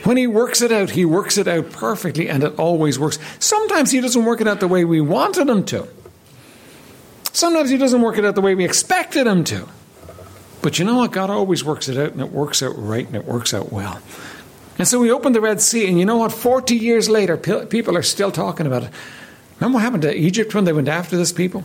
When 0.04 0.18
He 0.18 0.28
works 0.28 0.62
it 0.62 0.72
out, 0.72 0.92
He 0.92 1.06
works 1.06 1.38
it 1.38 1.48
out 1.48 1.72
perfectly, 1.72 2.30
and 2.30 2.44
it 2.44 2.60
always 2.60 3.00
works. 3.00 3.20
Sometimes 3.40 3.92
He 3.92 4.02
doesn't 4.02 4.26
work 4.26 4.42
it 4.42 4.48
out 4.48 4.60
the 4.60 4.68
way 4.68 4.86
we 4.86 5.02
wanted 5.02 5.50
Him 5.50 5.64
to. 5.66 5.88
Sometimes 7.32 7.70
He 7.70 7.78
doesn't 7.78 8.02
work 8.02 8.18
it 8.18 8.26
out 8.26 8.36
the 8.36 8.42
way 8.42 8.56
we 8.56 8.66
expected 8.66 9.28
Him 9.28 9.44
to. 9.46 9.68
But 10.62 10.80
you 10.80 10.86
know 10.86 10.96
what? 10.96 11.12
God 11.12 11.30
always 11.30 11.64
works 11.64 11.90
it 11.90 11.98
out, 11.98 12.12
and 12.12 12.22
it 12.22 12.32
works 12.32 12.64
out 12.64 12.74
right, 12.78 13.06
and 13.06 13.16
it 13.16 13.26
works 13.26 13.54
out 13.54 13.72
well. 13.72 14.00
And 14.78 14.88
so 14.88 15.00
we 15.00 15.12
opened 15.12 15.36
the 15.36 15.42
Red 15.42 15.62
Sea, 15.62 15.88
and 15.88 16.00
you 16.00 16.06
know 16.06 16.18
what? 16.18 16.32
40 16.32 16.76
years 16.76 17.10
later, 17.10 17.38
people 17.38 17.98
are 17.98 18.04
still 18.04 18.32
talking 18.32 18.66
about 18.66 18.84
it. 18.84 18.90
Remember 19.60 19.76
what 19.76 19.84
happened 19.84 20.02
to 20.04 20.16
Egypt 20.16 20.56
when 20.56 20.64
they 20.64 20.74
went 20.74 20.88
after 20.88 21.16
this 21.16 21.32
people? 21.32 21.64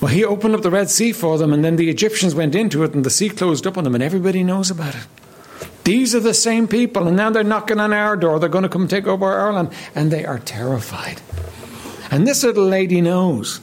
Well, 0.00 0.12
he 0.12 0.24
opened 0.24 0.54
up 0.54 0.62
the 0.62 0.70
Red 0.70 0.90
Sea 0.90 1.12
for 1.12 1.38
them, 1.38 1.52
and 1.52 1.64
then 1.64 1.76
the 1.76 1.88
Egyptians 1.88 2.34
went 2.34 2.54
into 2.54 2.84
it, 2.84 2.94
and 2.94 3.04
the 3.04 3.10
sea 3.10 3.30
closed 3.30 3.66
up 3.66 3.78
on 3.78 3.84
them, 3.84 3.94
and 3.94 4.04
everybody 4.04 4.44
knows 4.44 4.70
about 4.70 4.94
it. 4.94 5.06
These 5.86 6.16
are 6.16 6.20
the 6.20 6.34
same 6.34 6.66
people, 6.66 7.06
and 7.06 7.16
now 7.16 7.30
they're 7.30 7.44
knocking 7.44 7.78
on 7.78 7.92
our 7.92 8.16
door. 8.16 8.40
They're 8.40 8.48
going 8.48 8.64
to 8.64 8.68
come 8.68 8.88
take 8.88 9.06
over 9.06 9.24
our 9.24 9.52
land, 9.52 9.72
and 9.94 10.10
they 10.10 10.24
are 10.24 10.40
terrified. 10.40 11.20
And 12.10 12.26
this 12.26 12.42
little 12.42 12.66
lady 12.66 13.00
knows. 13.00 13.60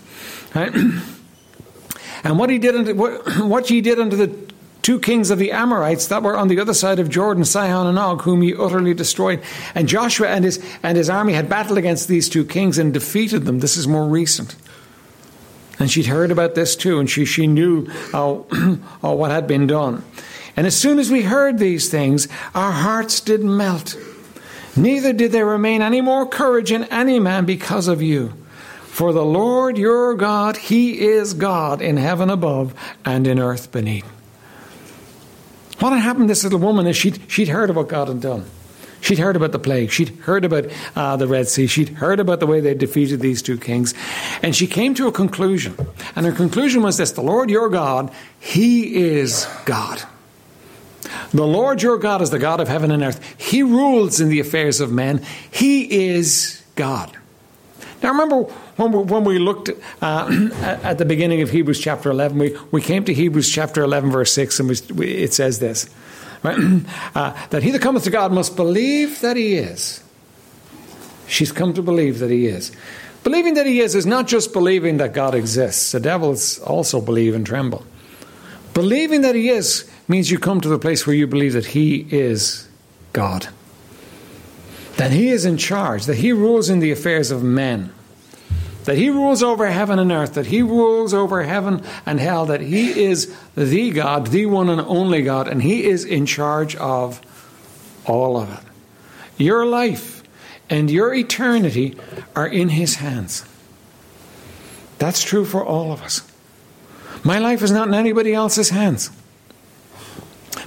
Right? 0.56 0.74
and 2.24 2.40
what 2.40 2.50
he 2.50 2.60
did, 2.60 2.76
unto, 2.76 2.96
what, 2.96 3.28
what 3.40 3.68
he 3.68 3.82
did 3.82 4.00
unto 4.00 4.16
the 4.16 4.34
two 4.84 5.02
kings 5.02 5.32
of 5.32 5.38
the 5.38 5.52
Amorites 5.52 6.08
that 6.08 6.24
were 6.24 6.38
on 6.38 6.48
the 6.48 6.62
other 6.62 6.74
side 6.74 6.98
of 7.00 7.10
Jordan, 7.10 7.44
Sihon 7.44 7.88
and 7.88 8.00
Og, 8.00 8.22
whom 8.22 8.42
he 8.42 8.56
utterly 8.56 8.94
destroyed. 8.94 9.42
And 9.76 9.90
Joshua 9.90 10.30
and 10.30 10.46
his, 10.46 10.66
and 10.82 10.98
his 10.98 11.10
army 11.10 11.34
had 11.34 11.50
battled 11.50 11.78
against 11.78 12.08
these 12.08 12.30
two 12.30 12.46
kings 12.46 12.78
and 12.78 12.94
defeated 12.94 13.44
them. 13.44 13.60
This 13.60 13.76
is 13.76 13.86
more 13.86 14.08
recent. 14.08 14.56
And 15.78 15.92
she'd 15.92 16.06
heard 16.06 16.32
about 16.32 16.56
this 16.56 16.78
too, 16.78 17.02
and 17.02 17.10
she, 17.10 17.26
she 17.26 17.48
knew 17.48 17.88
uh, 18.14 18.36
uh, 18.36 18.38
what 19.14 19.32
had 19.32 19.46
been 19.46 19.68
done. 19.68 20.06
And 20.56 20.68
as 20.68 20.76
soon 20.76 21.00
as 21.00 21.10
we 21.10 21.24
heard 21.24 21.58
these 21.58 21.90
things, 21.90 22.28
our 22.54 22.72
hearts 22.72 23.20
did 23.20 23.44
melt. 23.44 23.98
Neither 24.76 25.14
did 25.14 25.32
there 25.32 25.46
remain 25.46 25.82
any 25.82 26.02
more 26.02 26.28
courage 26.28 26.72
in 26.72 26.84
any 26.86 27.20
man 27.20 27.46
because 27.46 27.88
of 27.88 28.02
you. 28.02 28.34
For 28.86 29.12
the 29.12 29.26
Lord 29.26 29.78
your 29.78 30.14
God, 30.14 30.58
He 30.58 31.02
is 31.02 31.34
God 31.34 31.82
in 31.82 31.98
heaven 31.98 32.30
above 32.30 32.74
and 33.04 33.26
in 33.26 33.40
earth 33.40 33.72
beneath. 33.72 34.06
What 35.80 35.94
had 35.94 36.02
happened 36.02 36.26
to 36.26 36.32
this 36.32 36.44
little 36.44 36.60
woman 36.60 36.86
is 36.86 36.96
she'd, 36.96 37.20
she'd 37.28 37.48
heard 37.48 37.70
of 37.70 37.76
what 37.76 37.90
God 37.90 38.08
had 38.08 38.22
done. 38.22 38.46
She'd 39.02 39.20
heard 39.20 39.36
about 39.36 39.52
the 39.52 39.60
plague. 39.60 39.92
She'd 39.92 40.10
heard 40.20 40.46
about 40.46 40.72
uh, 40.96 41.18
the 41.18 41.28
Red 41.28 41.50
Sea. 41.50 41.68
She'd 41.68 41.90
heard 41.90 42.22
about 42.22 42.40
the 42.40 42.48
way 42.48 42.62
they 42.62 42.74
defeated 42.74 43.20
these 43.20 43.42
two 43.42 43.58
kings. 43.58 43.94
And 44.42 44.56
she 44.56 44.66
came 44.66 44.94
to 44.96 45.08
a 45.08 45.12
conclusion. 45.12 45.76
And 46.16 46.26
her 46.26 46.32
conclusion 46.32 46.84
was 46.84 46.96
this 46.98 47.12
The 47.12 47.22
Lord 47.22 47.50
your 47.50 47.68
God, 47.68 48.14
He 48.40 48.96
is 48.96 49.46
God. 49.66 50.04
The 51.34 51.46
Lord 51.46 51.82
your 51.82 51.98
God 51.98 52.22
is 52.22 52.30
the 52.30 52.40
God 52.40 52.60
of 52.60 52.68
heaven 52.68 52.92
and 52.92 53.02
earth. 53.02 53.42
He 53.42 53.64
rules 53.64 54.20
in 54.20 54.30
the 54.30 54.40
affairs 54.40 54.80
of 54.80 54.92
men. 54.92 55.26
He 55.52 56.10
is 56.10 56.64
God. 56.76 57.18
Now, 58.02 58.12
remember 58.12 58.44
when 58.76 58.92
we, 58.92 59.00
when 59.00 59.24
we 59.24 59.40
looked 59.40 59.70
uh, 60.02 60.50
at 60.84 60.98
the 60.98 61.06
beginning 61.06 61.42
of 61.42 61.50
Hebrews 61.50 61.80
chapter 61.80 62.12
11, 62.12 62.38
we, 62.38 62.58
we 62.72 62.82
came 62.82 63.06
to 63.06 63.14
Hebrews 63.14 63.50
chapter 63.50 63.82
11, 63.82 64.12
verse 64.12 64.32
6, 64.34 64.60
and 64.60 64.70
we, 64.70 64.76
we, 64.94 65.12
it 65.12 65.34
says 65.34 65.60
this 65.60 65.90
right? 66.44 66.58
uh, 67.16 67.48
that 67.50 67.64
he 67.64 67.72
that 67.72 67.82
cometh 67.82 68.04
to 68.04 68.12
God 68.12 68.32
must 68.32 68.56
believe 68.56 69.22
that 69.22 69.38
he 69.38 69.56
is. 69.56 70.04
She's 71.28 71.52
come 71.52 71.74
to 71.74 71.82
believe 71.82 72.20
that 72.20 72.30
he 72.30 72.46
is. 72.46 72.72
Believing 73.24 73.54
that 73.54 73.66
he 73.66 73.80
is 73.80 73.96
is 73.96 74.06
not 74.06 74.28
just 74.28 74.52
believing 74.52 74.98
that 74.98 75.14
God 75.14 75.34
exists, 75.34 75.94
the 75.94 76.00
devils 76.00 76.60
also 76.60 77.00
believe 77.00 77.34
and 77.34 77.46
tremble. 77.46 77.86
Believing 78.74 79.22
that 79.22 79.34
he 79.34 79.50
is 79.50 79.90
means 80.08 80.32
you 80.32 80.38
come 80.38 80.62
to 80.62 80.70
the 80.70 80.80
place 80.80 81.08
where 81.08 81.16
you 81.16 81.28
believe 81.28 81.54
that 81.54 81.68
He 81.68 82.06
is 82.10 82.68
God, 83.14 83.48
that 84.98 85.12
He 85.12 85.30
is 85.30 85.46
in 85.46 85.58
charge, 85.58 86.06
that 86.06 86.18
He 86.18 86.34
rules 86.34 86.70
in 86.70 86.80
the 86.80 86.92
affairs 86.92 87.32
of 87.32 87.44
men, 87.44 87.94
that 88.84 88.98
He 88.98 89.10
rules 89.10 89.42
over 89.42 89.68
heaven 89.68 90.00
and 90.00 90.12
earth, 90.12 90.34
that 90.34 90.48
He 90.48 90.62
rules 90.62 91.14
over 91.14 91.44
heaven 91.44 91.84
and 92.06 92.20
hell, 92.20 92.46
that 92.48 92.62
He 92.62 93.04
is 93.04 93.34
the 93.56 93.92
God, 93.92 94.28
the 94.28 94.46
one 94.46 94.70
and 94.70 94.82
only 94.82 95.22
God, 95.22 95.48
and 95.48 95.62
He 95.62 95.86
is 95.86 96.04
in 96.04 96.26
charge 96.26 96.76
of 96.76 97.22
all 98.06 98.36
of 98.36 98.52
it. 98.52 99.42
Your 99.42 99.66
life 99.66 100.22
and 100.70 100.92
your 100.92 101.14
eternity 101.14 101.96
are 102.36 102.48
in 102.48 102.70
His 102.70 102.96
hands. 102.96 103.46
That's 105.00 105.24
true 105.24 105.46
for 105.46 105.66
all 105.66 105.92
of 105.92 106.02
us. 106.02 106.22
My 107.24 107.40
life 107.40 107.62
is 107.62 107.72
not 107.72 107.88
in 107.88 107.94
anybody 107.94 108.34
else's 108.34 108.70
hands 108.70 109.10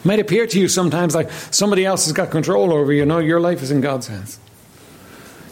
might 0.06 0.20
appear 0.20 0.46
to 0.46 0.60
you 0.60 0.68
sometimes 0.68 1.14
like 1.14 1.30
somebody 1.50 1.84
else 1.84 2.04
has 2.04 2.12
got 2.12 2.30
control 2.30 2.72
over 2.72 2.92
you. 2.92 3.04
No, 3.04 3.18
your 3.18 3.40
life 3.40 3.62
is 3.62 3.70
in 3.70 3.80
God's 3.80 4.06
hands. 4.06 4.38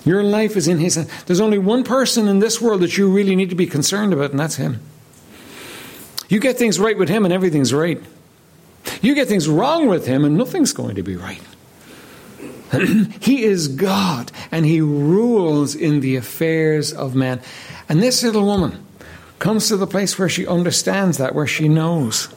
Your 0.05 0.23
life 0.23 0.57
is 0.57 0.69
in 0.69 0.79
His 0.79 0.97
hands. 0.97 1.11
There's 1.25 1.41
only 1.41 1.59
one 1.59 1.83
person 1.83 2.29
in 2.29 2.39
this 2.39 2.61
world 2.61 2.83
that 2.83 2.97
you 2.97 3.11
really 3.11 3.37
need 3.37 3.51
to 3.51 3.57
be 3.57 3.67
concerned 3.67 4.13
about, 4.13 4.31
and 4.31 4.41
that's 4.41 4.57
Him. 4.57 4.81
You 6.29 6.41
get 6.41 6.57
things 6.57 6.79
right 6.79 6.97
with 6.97 7.09
Him, 7.09 7.25
and 7.25 7.33
everything's 7.33 7.73
right. 7.73 8.01
You 9.01 9.15
get 9.15 9.29
things 9.29 9.49
wrong 9.49 9.89
with 9.89 10.07
Him, 10.07 10.25
and 10.25 10.37
nothing's 10.37 10.73
going 10.73 10.97
to 10.97 11.03
be 11.03 11.17
right. 11.17 11.41
he 13.21 13.45
is 13.45 13.69
God, 13.69 14.31
and 14.51 14.67
He 14.67 14.81
rules 14.81 15.75
in 15.75 16.01
the 16.01 16.17
affairs 16.17 16.93
of 16.93 17.15
man. 17.15 17.41
And 17.89 18.03
this 18.03 18.23
little 18.23 18.45
woman 18.45 18.85
comes 19.39 19.69
to 19.69 19.77
the 19.77 19.87
place 19.87 20.19
where 20.19 20.29
she 20.29 20.47
understands 20.47 21.19
that, 21.19 21.35
where 21.35 21.47
she 21.47 21.69
knows. 21.69 22.29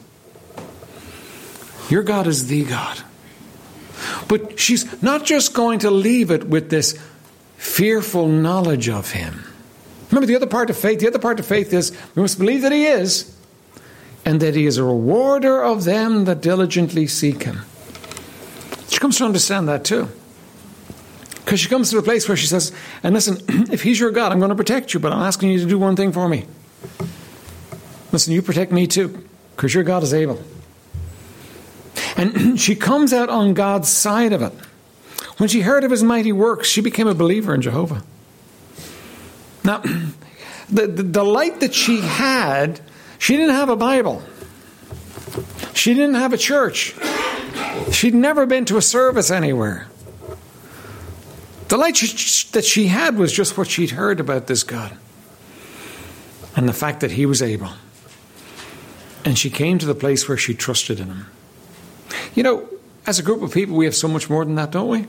Your 1.88 2.02
God 2.02 2.26
is 2.26 2.48
the 2.48 2.64
God. 2.64 3.02
But 4.28 4.58
she's 4.58 5.02
not 5.02 5.24
just 5.24 5.54
going 5.54 5.80
to 5.80 5.90
leave 5.90 6.30
it 6.30 6.44
with 6.44 6.70
this 6.70 6.98
fearful 7.56 8.28
knowledge 8.28 8.88
of 8.88 9.12
Him. 9.12 9.44
Remember, 10.10 10.26
the 10.26 10.36
other 10.36 10.46
part 10.46 10.70
of 10.70 10.76
faith, 10.76 11.00
the 11.00 11.08
other 11.08 11.18
part 11.18 11.40
of 11.40 11.46
faith 11.46 11.72
is 11.72 11.92
we 12.14 12.22
must 12.22 12.38
believe 12.38 12.62
that 12.62 12.72
He 12.72 12.86
is, 12.86 13.34
and 14.24 14.40
that 14.40 14.54
He 14.54 14.66
is 14.66 14.76
a 14.76 14.84
rewarder 14.84 15.62
of 15.62 15.84
them 15.84 16.24
that 16.26 16.40
diligently 16.40 17.06
seek 17.06 17.42
Him. 17.42 17.60
She 18.88 18.98
comes 18.98 19.18
to 19.18 19.24
understand 19.24 19.68
that 19.68 19.84
too. 19.84 20.08
Because 21.44 21.60
she 21.60 21.68
comes 21.68 21.90
to 21.90 21.98
a 21.98 22.02
place 22.02 22.28
where 22.28 22.36
she 22.36 22.46
says, 22.46 22.72
and 23.02 23.14
listen, 23.14 23.38
if 23.72 23.82
He's 23.82 23.98
your 23.98 24.10
God, 24.10 24.32
I'm 24.32 24.38
going 24.38 24.50
to 24.50 24.54
protect 24.54 24.92
you, 24.92 25.00
but 25.00 25.12
I'm 25.12 25.22
asking 25.22 25.50
you 25.50 25.58
to 25.60 25.66
do 25.66 25.78
one 25.78 25.96
thing 25.96 26.12
for 26.12 26.28
me. 26.28 26.46
Listen, 28.12 28.32
you 28.34 28.42
protect 28.42 28.72
me 28.72 28.86
too, 28.86 29.26
because 29.56 29.74
your 29.74 29.84
God 29.84 30.02
is 30.02 30.14
able. 30.14 30.42
And 32.18 32.60
she 32.60 32.74
comes 32.74 33.14
out 33.14 33.30
on 33.30 33.54
God's 33.54 33.88
side 33.88 34.34
of 34.34 34.42
it. 34.42 34.52
When 35.38 35.48
she 35.48 35.62
heard 35.62 35.84
of 35.84 35.90
his 35.90 36.02
mighty 36.02 36.32
works, 36.32 36.68
she 36.68 36.80
became 36.80 37.06
a 37.06 37.14
believer 37.14 37.54
in 37.54 37.62
Jehovah. 37.62 38.02
Now, 39.64 39.78
the, 40.68 40.86
the, 40.86 41.02
the 41.04 41.24
light 41.24 41.60
that 41.60 41.72
she 41.72 42.00
had, 42.00 42.80
she 43.18 43.36
didn't 43.36 43.54
have 43.54 43.68
a 43.68 43.76
Bible. 43.76 44.22
She 45.72 45.94
didn't 45.94 46.16
have 46.16 46.32
a 46.32 46.36
church. 46.36 46.94
She'd 47.92 48.14
never 48.14 48.46
been 48.46 48.64
to 48.66 48.76
a 48.76 48.82
service 48.82 49.30
anywhere. 49.30 49.86
The 51.68 51.76
light 51.76 51.96
she, 51.96 52.48
that 52.52 52.64
she 52.64 52.86
had 52.86 53.16
was 53.16 53.32
just 53.32 53.56
what 53.56 53.68
she'd 53.68 53.90
heard 53.90 54.20
about 54.20 54.46
this 54.46 54.62
God 54.62 54.96
and 56.56 56.68
the 56.68 56.72
fact 56.72 57.00
that 57.00 57.12
He 57.12 57.26
was 57.26 57.42
able. 57.42 57.70
And 59.24 59.38
she 59.38 59.50
came 59.50 59.78
to 59.78 59.86
the 59.86 59.94
place 59.94 60.28
where 60.28 60.38
she 60.38 60.54
trusted 60.54 60.98
in 60.98 61.08
Him. 61.08 61.26
You 62.34 62.42
know, 62.42 62.68
as 63.06 63.18
a 63.18 63.22
group 63.22 63.42
of 63.42 63.52
people, 63.52 63.76
we 63.76 63.84
have 63.84 63.96
so 63.96 64.08
much 64.08 64.28
more 64.28 64.44
than 64.44 64.54
that, 64.56 64.70
don't 64.70 64.88
we? 64.88 65.06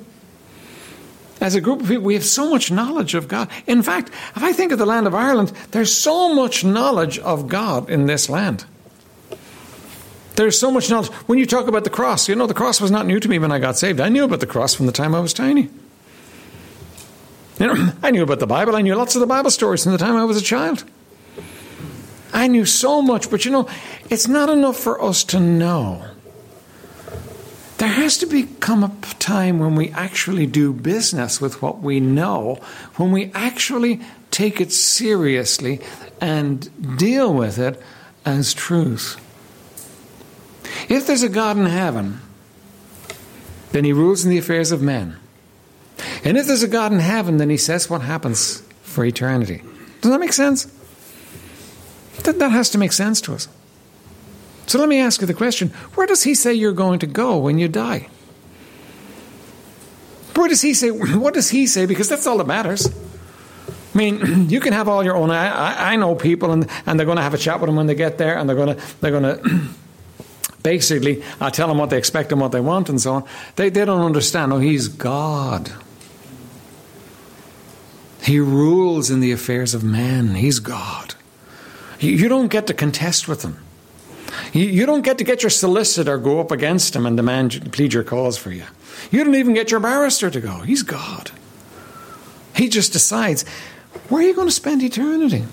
As 1.41 1.55
a 1.55 1.61
group 1.61 1.81
of 1.81 1.87
people, 1.87 2.03
we 2.03 2.15
have 2.15 2.25
so 2.25 2.49
much 2.49 2.71
knowledge 2.71 3.13
of 3.15 3.27
God. 3.27 3.49
In 3.65 3.81
fact, 3.81 4.09
if 4.09 4.43
I 4.43 4.51
think 4.51 4.71
of 4.71 4.79
the 4.79 4.85
land 4.85 5.07
of 5.07 5.15
Ireland, 5.15 5.53
there's 5.71 5.95
so 5.95 6.33
much 6.33 6.65
knowledge 6.65 7.17
of 7.19 7.47
God 7.47 7.89
in 7.89 8.07
this 8.07 8.29
land. 8.29 8.65
There's 10.35 10.59
so 10.59 10.71
much 10.71 10.89
knowledge. 10.89 11.09
When 11.27 11.39
you 11.39 11.45
talk 11.45 11.67
about 11.67 11.83
the 11.83 11.89
cross, 11.89 12.27
you 12.27 12.35
know, 12.35 12.47
the 12.47 12.53
cross 12.53 12.81
was 12.81 12.91
not 12.91 13.05
new 13.05 13.19
to 13.19 13.27
me 13.27 13.39
when 13.39 13.51
I 13.51 13.59
got 13.59 13.77
saved. 13.77 13.99
I 13.99 14.09
knew 14.09 14.25
about 14.25 14.39
the 14.39 14.47
cross 14.47 14.73
from 14.73 14.85
the 14.85 14.91
time 14.91 15.15
I 15.15 15.19
was 15.19 15.33
tiny. 15.33 15.69
You 17.59 17.67
know, 17.67 17.93
I 18.03 18.11
knew 18.11 18.23
about 18.23 18.39
the 18.39 18.47
Bible. 18.47 18.75
I 18.75 18.81
knew 18.81 18.95
lots 18.95 19.15
of 19.15 19.21
the 19.21 19.27
Bible 19.27 19.51
stories 19.51 19.83
from 19.83 19.91
the 19.91 19.97
time 19.97 20.15
I 20.15 20.23
was 20.23 20.37
a 20.37 20.41
child. 20.41 20.83
I 22.31 22.47
knew 22.47 22.65
so 22.65 23.01
much, 23.01 23.29
but 23.29 23.43
you 23.45 23.51
know, 23.51 23.67
it's 24.09 24.27
not 24.27 24.49
enough 24.49 24.77
for 24.77 25.01
us 25.01 25.23
to 25.25 25.39
know. 25.39 26.05
There 27.79 27.87
has 27.87 28.17
to 28.17 28.25
become 28.25 28.83
a 28.83 28.91
time 29.19 29.59
when 29.59 29.75
we 29.75 29.89
actually 29.91 30.45
do 30.45 30.73
business 30.73 31.39
with 31.39 31.61
what 31.61 31.79
we 31.79 32.01
know, 32.01 32.55
when 32.97 33.11
we 33.11 33.31
actually 33.33 34.01
take 34.31 34.59
it 34.59 34.73
seriously 34.73 35.79
and 36.19 36.97
deal 36.97 37.33
with 37.33 37.57
it 37.57 37.81
as 38.25 38.53
truth. 38.53 39.15
If 40.89 41.07
there's 41.07 41.23
a 41.23 41.29
God 41.29 41.57
in 41.57 41.67
heaven, 41.67 42.19
then 43.71 43.85
he 43.85 43.93
rules 43.93 44.25
in 44.25 44.29
the 44.29 44.37
affairs 44.37 44.73
of 44.73 44.81
men. 44.81 45.15
And 46.25 46.37
if 46.37 46.47
there's 46.47 46.63
a 46.63 46.67
God 46.67 46.91
in 46.91 46.99
heaven, 46.99 47.37
then 47.37 47.49
he 47.49 47.57
says 47.57 47.89
what 47.89 48.01
happens 48.01 48.61
for 48.83 49.05
eternity. 49.05 49.63
Does 50.01 50.11
that 50.11 50.19
make 50.19 50.33
sense? 50.33 50.65
That, 52.23 52.39
that 52.39 52.51
has 52.51 52.69
to 52.71 52.77
make 52.77 52.91
sense 52.91 53.21
to 53.21 53.33
us. 53.35 53.47
So 54.69 54.77
let 54.77 54.87
me 54.87 54.99
ask 54.99 55.19
you 55.19 55.25
the 55.25 55.33
question 55.33 55.69
where 55.95 56.05
does 56.05 56.21
he 56.21 56.35
say 56.35 56.53
you're 56.53 56.73
going 56.73 56.99
to 56.99 57.07
go 57.07 57.39
when 57.39 57.57
you 57.57 57.67
die? 57.67 58.07
Where 60.35 60.47
does 60.47 60.61
he 60.61 60.75
say, 60.75 60.91
what 60.91 61.33
does 61.33 61.49
he 61.49 61.65
say? 61.65 61.87
Because 61.87 62.07
that's 62.07 62.27
all 62.27 62.37
that 62.37 62.45
matters. 62.45 62.87
I 62.87 63.97
mean, 63.97 64.47
you 64.49 64.59
can 64.59 64.73
have 64.73 64.87
all 64.87 65.03
your 65.03 65.15
own. 65.15 65.31
I, 65.31 65.93
I 65.93 65.95
know 65.95 66.13
people, 66.13 66.51
and, 66.51 66.69
and 66.85 66.99
they're 66.99 67.07
going 67.07 67.17
to 67.17 67.23
have 67.23 67.33
a 67.33 67.37
chat 67.39 67.59
with 67.59 67.67
them 67.67 67.77
when 67.77 67.87
they 67.87 67.95
get 67.95 68.19
there, 68.19 68.37
and 68.37 68.47
they're 68.47 68.55
going 68.55 68.75
to 68.77 68.83
they're 69.01 69.09
going 69.09 69.23
to 69.23 69.67
basically 70.61 71.23
uh, 71.41 71.49
tell 71.49 71.67
them 71.67 71.79
what 71.79 71.89
they 71.89 71.97
expect 71.97 72.31
and 72.31 72.39
what 72.39 72.51
they 72.51 72.61
want, 72.61 72.89
and 72.89 73.01
so 73.01 73.15
on. 73.15 73.23
They 73.55 73.69
they 73.69 73.85
don't 73.85 74.05
understand. 74.05 74.53
Oh, 74.53 74.59
he's 74.59 74.87
God. 74.87 75.71
He 78.21 78.39
rules 78.39 79.09
in 79.09 79.19
the 79.19 79.31
affairs 79.31 79.73
of 79.73 79.83
man. 79.83 80.35
He's 80.35 80.59
God. 80.59 81.15
You, 81.99 82.11
you 82.11 82.29
don't 82.29 82.49
get 82.49 82.67
to 82.67 82.75
contest 82.75 83.27
with 83.27 83.41
him. 83.41 83.57
You, 84.53 84.85
don't 84.85 85.01
get 85.01 85.17
to 85.19 85.23
get 85.23 85.43
your 85.43 85.49
solicitor 85.49 86.17
go 86.17 86.39
up 86.39 86.51
against 86.51 86.95
him 86.95 87.05
and 87.05 87.15
demand 87.15 87.71
plead 87.71 87.93
your 87.93 88.03
cause 88.03 88.37
for 88.37 88.51
you. 88.51 88.65
You 89.11 89.23
don't 89.23 89.35
even 89.35 89.53
get 89.53 89.71
your 89.71 89.79
barrister 89.79 90.29
to 90.29 90.41
go. 90.41 90.59
He's 90.59 90.83
God. 90.83 91.31
He 92.55 92.67
just 92.67 92.91
decides 92.91 93.47
where 94.09 94.21
are 94.21 94.27
you 94.27 94.33
going 94.33 94.47
to 94.47 94.53
spend 94.53 94.83
eternity. 94.83 95.45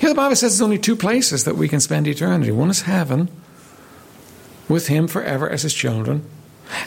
Here 0.00 0.08
the 0.08 0.14
Bible 0.14 0.36
says 0.36 0.52
there's 0.52 0.62
only 0.62 0.78
two 0.78 0.96
places 0.96 1.44
that 1.44 1.56
we 1.56 1.68
can 1.68 1.80
spend 1.80 2.06
eternity. 2.06 2.50
One 2.50 2.70
is 2.70 2.82
heaven 2.82 3.28
with 4.68 4.88
Him 4.88 5.06
forever 5.06 5.48
as 5.48 5.62
His 5.62 5.74
children, 5.74 6.28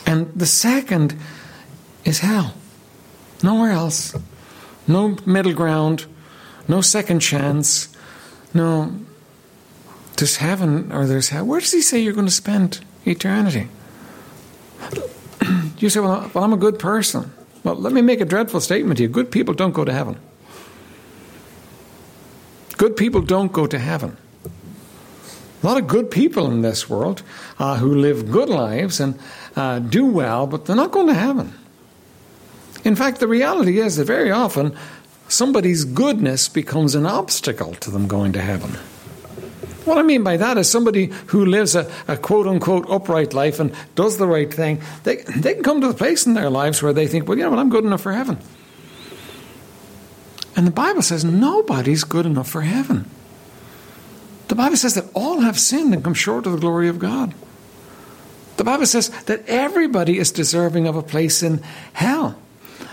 and 0.05 0.31
the 0.35 0.45
second 0.45 1.15
is 2.03 2.19
hell. 2.19 2.53
Nowhere 3.41 3.71
else. 3.71 4.15
No 4.87 5.17
middle 5.25 5.53
ground. 5.53 6.05
No 6.67 6.81
second 6.81 7.19
chance. 7.19 7.89
No 8.53 8.93
there's 10.19 10.37
heaven 10.37 10.91
or 10.91 11.05
there's 11.07 11.29
hell. 11.29 11.45
Where 11.45 11.59
does 11.59 11.71
he 11.71 11.81
say 11.81 11.99
you're 11.99 12.13
going 12.13 12.27
to 12.27 12.31
spend 12.31 12.81
eternity? 13.05 13.69
you 15.77 15.89
say, 15.89 16.01
well, 16.01 16.29
well, 16.33 16.43
I'm 16.43 16.53
a 16.53 16.57
good 16.57 16.77
person. 16.77 17.33
Well, 17.63 17.75
let 17.75 17.93
me 17.93 18.01
make 18.01 18.21
a 18.21 18.25
dreadful 18.25 18.59
statement 18.59 18.97
to 18.97 19.03
you. 19.03 19.09
Good 19.09 19.31
people 19.31 19.53
don't 19.53 19.73
go 19.73 19.85
to 19.85 19.93
heaven. 19.93 20.17
Good 22.77 22.97
people 22.97 23.21
don't 23.21 23.51
go 23.51 23.65
to 23.65 23.79
heaven. 23.79 24.17
A 25.61 25.67
lot 25.67 25.77
of 25.77 25.87
good 25.87 26.11
people 26.11 26.49
in 26.49 26.61
this 26.61 26.89
world 26.89 27.23
uh, 27.57 27.77
who 27.77 27.93
live 27.93 28.31
good 28.31 28.49
lives 28.49 28.99
and 28.99 29.19
uh, 29.55 29.79
do 29.79 30.05
well, 30.05 30.47
but 30.47 30.65
they're 30.65 30.75
not 30.75 30.91
going 30.91 31.07
to 31.07 31.13
heaven. 31.13 31.53
In 32.83 32.95
fact, 32.95 33.19
the 33.19 33.27
reality 33.27 33.79
is 33.79 33.97
that 33.97 34.05
very 34.05 34.31
often 34.31 34.75
somebody's 35.27 35.83
goodness 35.83 36.47
becomes 36.47 36.95
an 36.95 37.05
obstacle 37.05 37.73
to 37.75 37.91
them 37.91 38.07
going 38.07 38.31
to 38.33 38.41
heaven. 38.41 38.77
What 39.89 39.97
I 39.97 40.03
mean 40.03 40.23
by 40.23 40.37
that 40.37 40.59
is 40.59 40.69
somebody 40.69 41.07
who 41.27 41.47
lives 41.47 41.73
a, 41.73 41.91
a, 42.07 42.15
quote 42.15 42.45
unquote 42.45 42.87
upright 42.91 43.33
life 43.33 43.59
and 43.59 43.73
does 43.95 44.19
the 44.19 44.27
right 44.27 44.53
thing, 44.53 44.83
they, 45.03 45.15
they 45.15 45.55
can 45.55 45.63
come 45.63 45.81
to 45.81 45.87
the 45.87 45.95
place 45.95 46.27
in 46.27 46.35
their 46.35 46.51
lives 46.51 46.83
where 46.83 46.93
they 46.93 47.07
think, 47.07 47.27
well, 47.27 47.35
you 47.35 47.43
know 47.43 47.49
what, 47.49 47.57
I'm 47.57 47.71
good 47.71 47.83
enough 47.83 48.01
for 48.01 48.11
heaven. 48.11 48.37
And 50.55 50.67
the 50.67 50.71
Bible 50.71 51.01
says 51.01 51.25
nobody's 51.25 52.03
good 52.03 52.27
enough 52.27 52.47
for 52.47 52.61
heaven. 52.61 53.09
The 54.49 54.53
Bible 54.55 54.77
says 54.77 54.93
that 54.93 55.05
all 55.15 55.39
have 55.39 55.57
sinned 55.57 55.91
and 55.95 56.03
come 56.03 56.13
short 56.13 56.45
of 56.45 56.51
the 56.51 56.59
glory 56.59 56.87
of 56.87 56.99
God. 56.99 57.33
The 58.57 58.63
Bible 58.63 58.85
says 58.85 59.09
that 59.23 59.43
everybody 59.47 60.19
is 60.19 60.31
deserving 60.31 60.85
of 60.85 60.97
a 60.97 61.01
place 61.01 61.41
in 61.41 61.63
hell. 61.93 62.37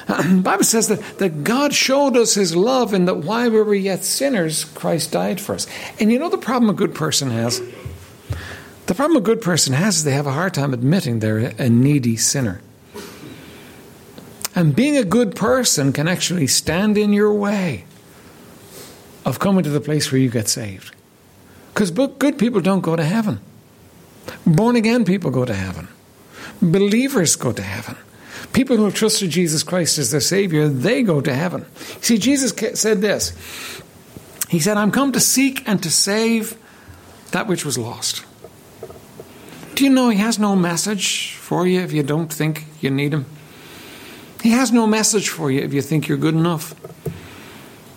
The 0.06 0.40
Bible 0.44 0.64
says 0.64 0.88
that, 0.88 1.00
that 1.18 1.44
God 1.44 1.74
showed 1.74 2.16
us 2.16 2.34
his 2.34 2.54
love 2.54 2.92
and 2.92 3.08
that 3.08 3.18
while 3.18 3.50
we 3.50 3.60
were 3.62 3.74
yet 3.74 4.04
sinners, 4.04 4.64
Christ 4.64 5.12
died 5.12 5.40
for 5.40 5.54
us. 5.54 5.66
And 5.98 6.12
you 6.12 6.18
know 6.18 6.28
the 6.28 6.38
problem 6.38 6.70
a 6.70 6.74
good 6.74 6.94
person 6.94 7.30
has? 7.30 7.60
The 8.86 8.94
problem 8.94 9.16
a 9.16 9.20
good 9.20 9.42
person 9.42 9.74
has 9.74 9.98
is 9.98 10.04
they 10.04 10.12
have 10.12 10.28
a 10.28 10.32
hard 10.32 10.54
time 10.54 10.72
admitting 10.72 11.18
they're 11.18 11.38
a 11.58 11.68
needy 11.68 12.16
sinner. 12.16 12.60
And 14.54 14.74
being 14.74 14.96
a 14.96 15.04
good 15.04 15.34
person 15.34 15.92
can 15.92 16.08
actually 16.08 16.46
stand 16.46 16.96
in 16.96 17.12
your 17.12 17.34
way 17.34 17.84
of 19.24 19.38
coming 19.38 19.64
to 19.64 19.70
the 19.70 19.80
place 19.80 20.10
where 20.10 20.20
you 20.20 20.30
get 20.30 20.48
saved. 20.48 20.94
Because 21.74 21.90
good 21.90 22.38
people 22.38 22.60
don't 22.60 22.80
go 22.80 22.96
to 22.96 23.04
heaven. 23.04 23.40
Born 24.46 24.76
again 24.76 25.04
people 25.04 25.30
go 25.30 25.44
to 25.44 25.52
heaven. 25.52 25.88
Believers 26.62 27.36
go 27.36 27.52
to 27.52 27.62
heaven. 27.62 27.96
People 28.52 28.76
who 28.76 28.84
have 28.84 28.94
trusted 28.94 29.30
Jesus 29.30 29.62
Christ 29.62 29.98
as 29.98 30.10
their 30.10 30.20
Savior, 30.20 30.68
they 30.68 31.02
go 31.02 31.20
to 31.20 31.34
heaven. 31.34 31.66
See, 32.00 32.18
Jesus 32.18 32.52
said 32.78 33.00
this 33.00 33.32
He 34.48 34.60
said, 34.60 34.76
I'm 34.76 34.90
come 34.90 35.12
to 35.12 35.20
seek 35.20 35.68
and 35.68 35.82
to 35.82 35.90
save 35.90 36.56
that 37.32 37.46
which 37.46 37.64
was 37.64 37.78
lost. 37.78 38.24
Do 39.74 39.84
you 39.84 39.90
know 39.90 40.08
He 40.08 40.18
has 40.18 40.38
no 40.38 40.56
message 40.56 41.34
for 41.34 41.66
you 41.66 41.80
if 41.80 41.92
you 41.92 42.02
don't 42.02 42.32
think 42.32 42.64
you 42.80 42.90
need 42.90 43.12
Him? 43.12 43.26
He 44.42 44.50
has 44.50 44.72
no 44.72 44.86
message 44.86 45.28
for 45.28 45.50
you 45.50 45.60
if 45.60 45.74
you 45.74 45.82
think 45.82 46.08
you're 46.08 46.18
good 46.18 46.34
enough. 46.34 46.74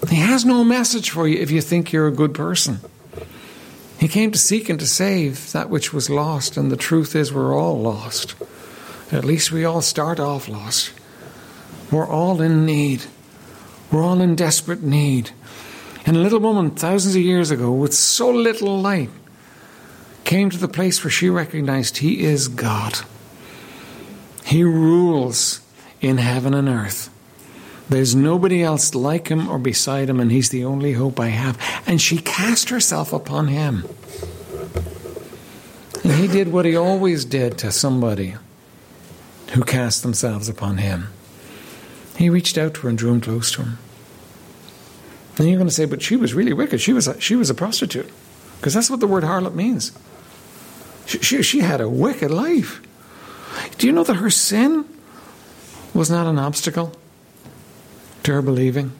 He 0.09 0.15
has 0.15 0.45
no 0.45 0.63
message 0.63 1.11
for 1.11 1.27
you 1.27 1.39
if 1.39 1.51
you 1.51 1.61
think 1.61 1.91
you're 1.91 2.07
a 2.07 2.11
good 2.11 2.33
person. 2.33 2.79
He 3.99 4.07
came 4.07 4.31
to 4.31 4.39
seek 4.39 4.69
and 4.69 4.79
to 4.79 4.87
save 4.87 5.51
that 5.51 5.69
which 5.69 5.93
was 5.93 6.09
lost, 6.09 6.57
and 6.57 6.71
the 6.71 6.77
truth 6.77 7.15
is, 7.15 7.33
we're 7.33 7.53
all 7.57 7.79
lost. 7.79 8.33
At 9.11 9.25
least 9.25 9.51
we 9.51 9.65
all 9.65 9.81
start 9.81 10.19
off 10.19 10.47
lost. 10.47 10.91
We're 11.91 12.07
all 12.07 12.41
in 12.41 12.65
need. 12.65 13.05
We're 13.91 14.03
all 14.03 14.21
in 14.21 14.35
desperate 14.35 14.83
need. 14.83 15.31
And 16.05 16.15
a 16.15 16.19
little 16.19 16.39
woman, 16.39 16.71
thousands 16.71 17.15
of 17.15 17.21
years 17.21 17.49
ago, 17.49 17.71
with 17.71 17.93
so 17.93 18.29
little 18.29 18.79
light, 18.79 19.09
came 20.25 20.51
to 20.51 20.57
the 20.57 20.67
place 20.67 21.03
where 21.03 21.11
she 21.11 21.29
recognized 21.29 21.97
He 21.97 22.23
is 22.23 22.47
God. 22.47 22.99
He 24.45 24.63
rules 24.63 25.61
in 26.01 26.17
heaven 26.17 26.53
and 26.53 26.69
earth. 26.69 27.09
There's 27.89 28.15
nobody 28.15 28.61
else 28.61 28.93
like 28.93 29.29
him 29.29 29.49
or 29.49 29.57
beside 29.57 30.09
him, 30.09 30.19
and 30.19 30.31
he's 30.31 30.49
the 30.49 30.65
only 30.65 30.93
hope 30.93 31.19
I 31.19 31.29
have. 31.29 31.59
And 31.87 31.99
she 31.99 32.19
cast 32.19 32.69
herself 32.69 33.11
upon 33.11 33.47
him. 33.47 33.87
And 36.03 36.13
he 36.13 36.27
did 36.27 36.51
what 36.51 36.65
he 36.65 36.75
always 36.75 37.25
did 37.25 37.57
to 37.59 37.71
somebody 37.71 38.35
who 39.53 39.63
cast 39.63 40.03
themselves 40.03 40.49
upon 40.49 40.77
him. 40.77 41.07
He 42.17 42.29
reached 42.29 42.57
out 42.57 42.73
to 42.75 42.81
her 42.81 42.89
and 42.89 42.97
drew 42.97 43.11
him 43.11 43.21
close 43.21 43.51
to 43.53 43.63
him. 43.63 43.77
And 45.37 45.47
you're 45.47 45.57
going 45.57 45.69
to 45.69 45.73
say, 45.73 45.85
but 45.85 46.01
she 46.01 46.17
was 46.17 46.33
really 46.33 46.53
wicked. 46.53 46.81
She 46.81 46.91
was 46.91 47.07
a, 47.07 47.19
she 47.21 47.35
was 47.35 47.49
a 47.49 47.53
prostitute. 47.53 48.09
Because 48.57 48.73
that's 48.73 48.89
what 48.89 48.99
the 48.99 49.07
word 49.07 49.23
harlot 49.23 49.55
means. 49.55 49.93
She, 51.05 51.19
she, 51.19 51.41
she 51.43 51.59
had 51.59 51.79
a 51.79 51.87
wicked 51.87 52.29
life. 52.29 52.81
Do 53.77 53.87
you 53.87 53.93
know 53.93 54.03
that 54.03 54.17
her 54.17 54.29
sin 54.29 54.85
was 55.93 56.09
not 56.09 56.27
an 56.27 56.37
obstacle? 56.37 56.93
to 58.23 58.33
her 58.33 58.41
believing? 58.41 58.91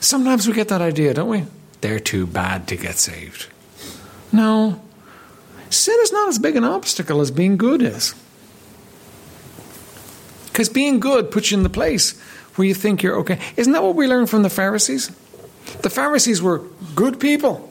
Sometimes 0.00 0.46
we 0.46 0.52
get 0.52 0.68
that 0.68 0.82
idea, 0.82 1.14
don't 1.14 1.28
we? 1.28 1.44
They're 1.80 2.00
too 2.00 2.26
bad 2.26 2.68
to 2.68 2.76
get 2.76 2.96
saved. 2.96 3.46
No. 4.32 4.80
Sin 5.70 5.96
is 6.02 6.12
not 6.12 6.28
as 6.28 6.38
big 6.38 6.56
an 6.56 6.64
obstacle 6.64 7.20
as 7.20 7.30
being 7.30 7.56
good 7.56 7.82
is. 7.82 8.14
Because 10.54 10.68
being 10.68 11.00
good 11.00 11.32
puts 11.32 11.50
you 11.50 11.56
in 11.56 11.64
the 11.64 11.68
place 11.68 12.16
where 12.54 12.64
you 12.64 12.74
think 12.74 13.02
you're 13.02 13.16
okay. 13.16 13.40
Isn't 13.56 13.72
that 13.72 13.82
what 13.82 13.96
we 13.96 14.06
learned 14.06 14.30
from 14.30 14.44
the 14.44 14.48
Pharisees? 14.48 15.08
The 15.82 15.90
Pharisees 15.90 16.40
were 16.40 16.58
good 16.94 17.18
people. 17.18 17.68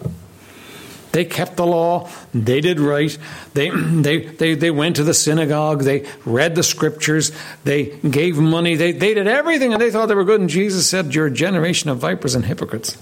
They 1.13 1.23
kept 1.23 1.55
the 1.55 1.65
law. 1.65 2.09
They 2.33 2.59
did 2.59 2.81
right. 2.81 3.17
They, 3.53 3.69
they, 3.75 4.25
they, 4.25 4.55
they 4.55 4.69
went 4.69 4.97
to 4.97 5.05
the 5.05 5.13
synagogue. 5.13 5.83
They 5.83 6.05
read 6.25 6.55
the 6.55 6.63
scriptures. 6.63 7.31
They 7.63 7.97
gave 7.99 8.37
money. 8.37 8.75
They, 8.75 8.91
they 8.91 9.13
did 9.13 9.27
everything 9.27 9.71
and 9.71 9.81
they 9.81 9.89
thought 9.89 10.07
they 10.07 10.15
were 10.15 10.25
good. 10.25 10.41
And 10.41 10.49
Jesus 10.49 10.85
said, 10.85 11.15
You're 11.15 11.27
a 11.27 11.31
generation 11.31 11.89
of 11.89 11.99
vipers 11.99 12.35
and 12.35 12.43
hypocrites. 12.43 12.97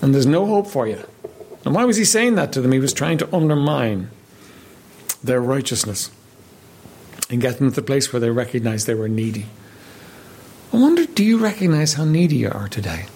And 0.00 0.14
there's 0.14 0.24
no 0.24 0.46
hope 0.46 0.68
for 0.68 0.88
you. 0.88 1.04
And 1.66 1.74
why 1.74 1.84
was 1.84 1.98
he 1.98 2.06
saying 2.06 2.36
that 2.36 2.54
to 2.54 2.62
them? 2.62 2.72
He 2.72 2.78
was 2.78 2.94
trying 2.94 3.18
to 3.18 3.36
undermine 3.36 4.08
their 5.22 5.42
righteousness 5.42 6.10
and 7.30 7.40
get 7.40 7.58
them 7.58 7.68
to 7.68 7.74
the 7.74 7.86
place 7.86 8.12
where 8.12 8.20
they 8.20 8.30
recognized 8.30 8.86
they 8.86 8.94
were 8.94 9.08
needy. 9.08 9.46
I 10.72 10.76
wonder, 10.76 11.06
do 11.06 11.24
you 11.24 11.38
recognize 11.38 11.94
how 11.94 12.04
needy 12.04 12.36
you 12.36 12.50
are 12.50 12.68
today? 12.68 13.06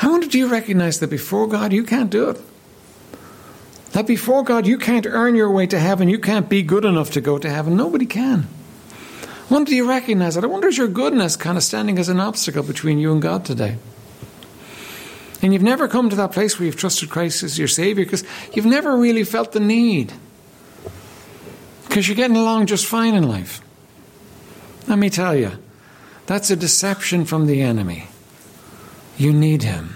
I 0.00 0.08
wonder, 0.08 0.26
do 0.26 0.38
you 0.38 0.48
recognize 0.48 1.00
that 1.00 1.10
before 1.10 1.46
God 1.46 1.72
you 1.72 1.84
can't 1.84 2.10
do 2.10 2.30
it? 2.30 2.40
That 3.92 4.06
before 4.06 4.42
God 4.42 4.66
you 4.66 4.78
can't 4.78 5.06
earn 5.06 5.34
your 5.36 5.50
way 5.50 5.66
to 5.66 5.78
heaven, 5.78 6.08
you 6.08 6.18
can't 6.18 6.48
be 6.48 6.62
good 6.62 6.84
enough 6.84 7.10
to 7.12 7.20
go 7.20 7.38
to 7.38 7.48
heaven. 7.48 7.76
Nobody 7.76 8.06
can. 8.06 8.48
I 9.22 9.54
wonder, 9.54 9.70
do 9.70 9.76
you 9.76 9.88
recognize 9.88 10.34
that? 10.34 10.44
I 10.44 10.46
wonder 10.46 10.68
is 10.68 10.78
your 10.78 10.88
goodness 10.88 11.36
kind 11.36 11.58
of 11.58 11.62
standing 11.62 11.98
as 11.98 12.08
an 12.08 12.20
obstacle 12.20 12.62
between 12.62 12.98
you 12.98 13.12
and 13.12 13.20
God 13.20 13.44
today? 13.44 13.76
And 15.42 15.52
you've 15.52 15.62
never 15.62 15.88
come 15.88 16.08
to 16.08 16.16
that 16.16 16.32
place 16.32 16.58
where 16.58 16.66
you've 16.66 16.76
trusted 16.76 17.10
Christ 17.10 17.42
as 17.42 17.58
your 17.58 17.68
Savior 17.68 18.04
because 18.04 18.24
you've 18.54 18.64
never 18.64 18.96
really 18.96 19.24
felt 19.24 19.52
the 19.52 19.60
need. 19.60 20.12
Because 21.92 22.08
you're 22.08 22.16
getting 22.16 22.38
along 22.38 22.64
just 22.64 22.86
fine 22.86 23.14
in 23.14 23.28
life. 23.28 23.60
Let 24.88 24.98
me 24.98 25.10
tell 25.10 25.36
you, 25.36 25.58
that's 26.24 26.50
a 26.50 26.56
deception 26.56 27.26
from 27.26 27.44
the 27.44 27.60
enemy. 27.60 28.08
You 29.18 29.30
need 29.34 29.62
Him. 29.62 29.94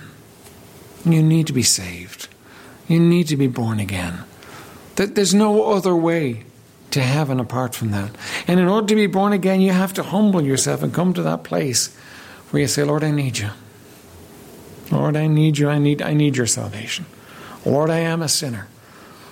You 1.07 1.23
need 1.23 1.47
to 1.47 1.55
be 1.55 1.63
saved. 1.63 2.29
You 2.87 3.01
need 3.01 3.29
to 3.29 3.37
be 3.39 3.47
born 3.47 3.81
again. 3.81 4.25
That 4.97 5.15
there's 5.15 5.33
no 5.33 5.73
other 5.73 5.97
way 5.97 6.45
to 6.91 7.01
heaven 7.01 7.41
apart 7.41 7.75
from 7.75 7.93
that. 7.93 8.11
And 8.47 8.61
in 8.61 8.69
order 8.69 8.89
to 8.89 8.95
be 8.95 9.07
born 9.07 9.33
again, 9.33 9.63
you 9.63 9.73
have 9.73 9.95
to 9.95 10.03
humble 10.03 10.43
yourself 10.43 10.83
and 10.83 10.93
come 10.93 11.15
to 11.15 11.23
that 11.23 11.45
place 11.45 11.97
where 12.51 12.61
you 12.61 12.69
say, 12.69 12.85
Lord, 12.85 13.05
I 13.05 13.11
need 13.11 13.39
you. 13.39 13.49
Lord, 14.93 15.17
I 15.17 15.29
need 15.29 15.57
you. 15.57 15.71
I 15.71 15.79
need, 15.79 16.03
I 16.03 16.13
need 16.13 16.37
your 16.37 16.47
salvation. 16.47 17.07
Lord, 17.65 17.89
I 17.89 18.01
am 18.01 18.21
a 18.21 18.29
sinner. 18.29 18.69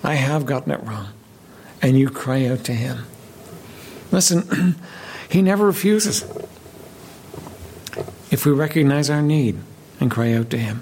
I 0.03 0.15
have 0.15 0.47
gotten 0.47 0.71
it 0.71 0.83
wrong. 0.83 1.09
And 1.81 1.97
you 1.97 2.09
cry 2.09 2.45
out 2.45 2.63
to 2.65 2.73
Him. 2.73 3.05
Listen, 4.11 4.75
He 5.29 5.41
never 5.41 5.65
refuses 5.65 6.23
if 8.31 8.45
we 8.45 8.51
recognize 8.51 9.09
our 9.09 9.21
need 9.21 9.57
and 9.99 10.11
cry 10.11 10.33
out 10.33 10.49
to 10.51 10.57
him. 10.57 10.81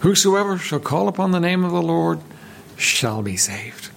Whosoever 0.00 0.58
shall 0.58 0.80
call 0.80 1.08
upon 1.08 1.30
the 1.30 1.40
name 1.40 1.64
of 1.64 1.72
the 1.72 1.82
Lord 1.82 2.20
shall 2.76 3.22
be 3.22 3.36
saved. 3.36 3.90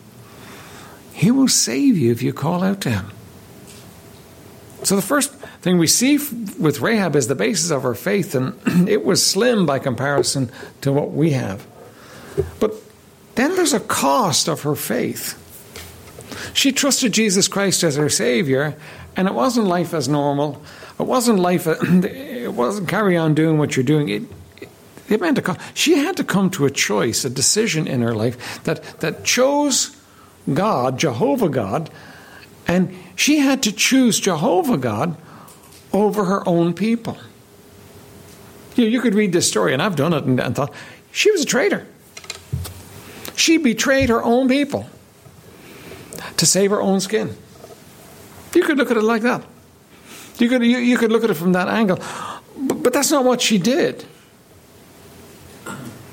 He 1.14 1.32
will 1.32 1.48
save 1.48 1.98
you 1.98 2.12
if 2.12 2.22
you 2.22 2.34
call 2.34 2.64
out 2.64 2.82
to 2.82 2.90
him. 2.90 3.12
So, 4.84 4.96
the 4.96 5.02
first 5.02 5.34
thing 5.62 5.78
we 5.78 5.88
see 5.88 6.18
with 6.58 6.80
Rahab 6.80 7.18
is 7.18 7.28
the 7.28 7.36
basis 7.36 7.70
of 7.70 7.84
her 7.84 7.96
faith, 7.96 8.34
and 8.34 8.58
it 8.90 9.04
was 9.04 9.26
slim 9.26 9.66
by 9.66 9.80
comparison 9.80 10.50
to 10.82 10.94
what 10.94 11.12
we 11.12 11.32
have. 11.32 11.68
But 12.62 12.74
then 13.36 13.56
there's 13.56 13.74
a 13.74 13.82
cost 13.82 14.48
of 14.48 14.62
her 14.62 14.76
faith. 14.76 15.38
She 16.54 16.72
trusted 16.72 17.14
Jesus 17.14 17.48
Christ 17.48 17.84
as 17.84 17.96
her 17.96 18.10
Savior, 18.10 18.76
and 19.16 19.28
it 19.28 19.34
wasn't 19.34 19.68
life 19.68 19.94
as 19.94 20.08
normal. 20.08 20.62
It 21.00 21.06
wasn't 21.06 21.40
life. 21.40 21.68
Uh, 21.68 21.76
it 21.82 22.54
wasn't 22.54 22.88
carry 22.88 23.18
on 23.18 23.34
doing 23.34 23.58
what 23.58 23.76
you're 23.76 23.84
doing. 23.84 24.10
It, 24.10 24.24
it 25.10 25.22
meant 25.22 25.38
to 25.38 25.58
she 25.74 25.98
had 25.98 26.18
to 26.18 26.24
come 26.24 26.50
to 26.52 26.66
a 26.66 26.70
choice, 26.70 27.26
a 27.26 27.30
decision 27.30 27.88
in 27.88 28.02
her 28.02 28.14
life 28.14 28.64
that 28.64 28.84
that 29.00 29.24
chose 29.24 29.96
God, 30.54 31.00
Jehovah 31.00 31.50
God, 31.50 31.90
and 32.68 32.96
she 33.16 33.40
had 33.40 33.64
to 33.64 33.72
choose 33.72 34.20
Jehovah 34.20 34.78
God 34.78 35.18
over 35.92 36.26
her 36.26 36.48
own 36.48 36.74
people. 36.74 37.18
You, 38.76 38.86
know, 38.86 38.90
you 38.90 39.02
could 39.02 39.16
read 39.16 39.34
this 39.34 39.48
story, 39.48 39.74
and 39.74 39.82
I've 39.82 39.96
done 39.96 40.14
it 40.14 40.24
and, 40.24 40.40
and 40.40 40.56
thought 40.56 40.74
she 41.12 41.32
was 41.32 41.42
a 41.42 41.46
traitor. 41.46 41.86
She 43.36 43.58
betrayed 43.58 44.10
her 44.10 44.24
own 44.24 44.48
people 44.48 44.90
to 46.40 46.46
save 46.46 46.72
her 46.72 46.82
own 46.82 47.02
skin. 47.02 47.36
You 48.56 48.64
could 48.64 48.78
look 48.78 48.90
at 48.90 48.98
it 48.98 49.04
like 49.04 49.24
that. 49.24 49.44
You 50.38 50.48
could, 50.48 50.64
you, 50.64 50.78
you 50.78 50.98
could 50.98 51.12
look 51.12 51.26
at 51.26 51.30
it 51.30 51.34
from 51.34 51.52
that 51.52 51.68
angle. 51.68 52.00
But, 52.58 52.82
but 52.82 52.94
that's 52.94 53.12
not 53.12 53.26
what 53.26 53.42
she 53.42 53.58
did. 53.58 54.06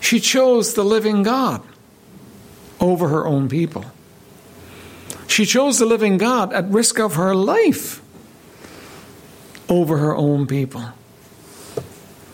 She 0.01 0.19
chose 0.19 0.75
the 0.75 0.85
living 0.85 1.23
God 1.23 1.63
over 2.81 3.09
her 3.09 3.25
own 3.25 3.49
people. 3.49 3.85
She 5.29 5.47
chose 5.47 5.79
the 5.79 5.87
living 5.87 6.19
God 6.19 6.53
at 6.53 6.69
risk 6.71 6.99
of 6.99 7.15
her 7.15 7.35
life 7.35 8.03
over 9.69 9.99
her 9.99 10.15
own 10.15 10.47
people. 10.47 10.85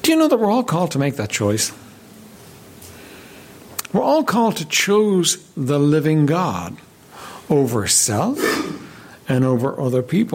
Do 0.00 0.12
you 0.12 0.16
know 0.16 0.28
that 0.28 0.38
we're 0.38 0.50
all 0.50 0.64
called 0.64 0.92
to 0.92 0.98
make 0.98 1.16
that 1.16 1.30
choice? 1.30 1.72
We're 3.92 4.02
all 4.02 4.24
called 4.24 4.56
to 4.56 4.64
choose 4.64 5.46
the 5.56 5.78
living 5.78 6.24
God 6.24 6.76
over 7.50 7.86
self 7.86 8.38
and 9.28 9.44
over 9.44 9.78
other 9.80 10.02
people. 10.02 10.30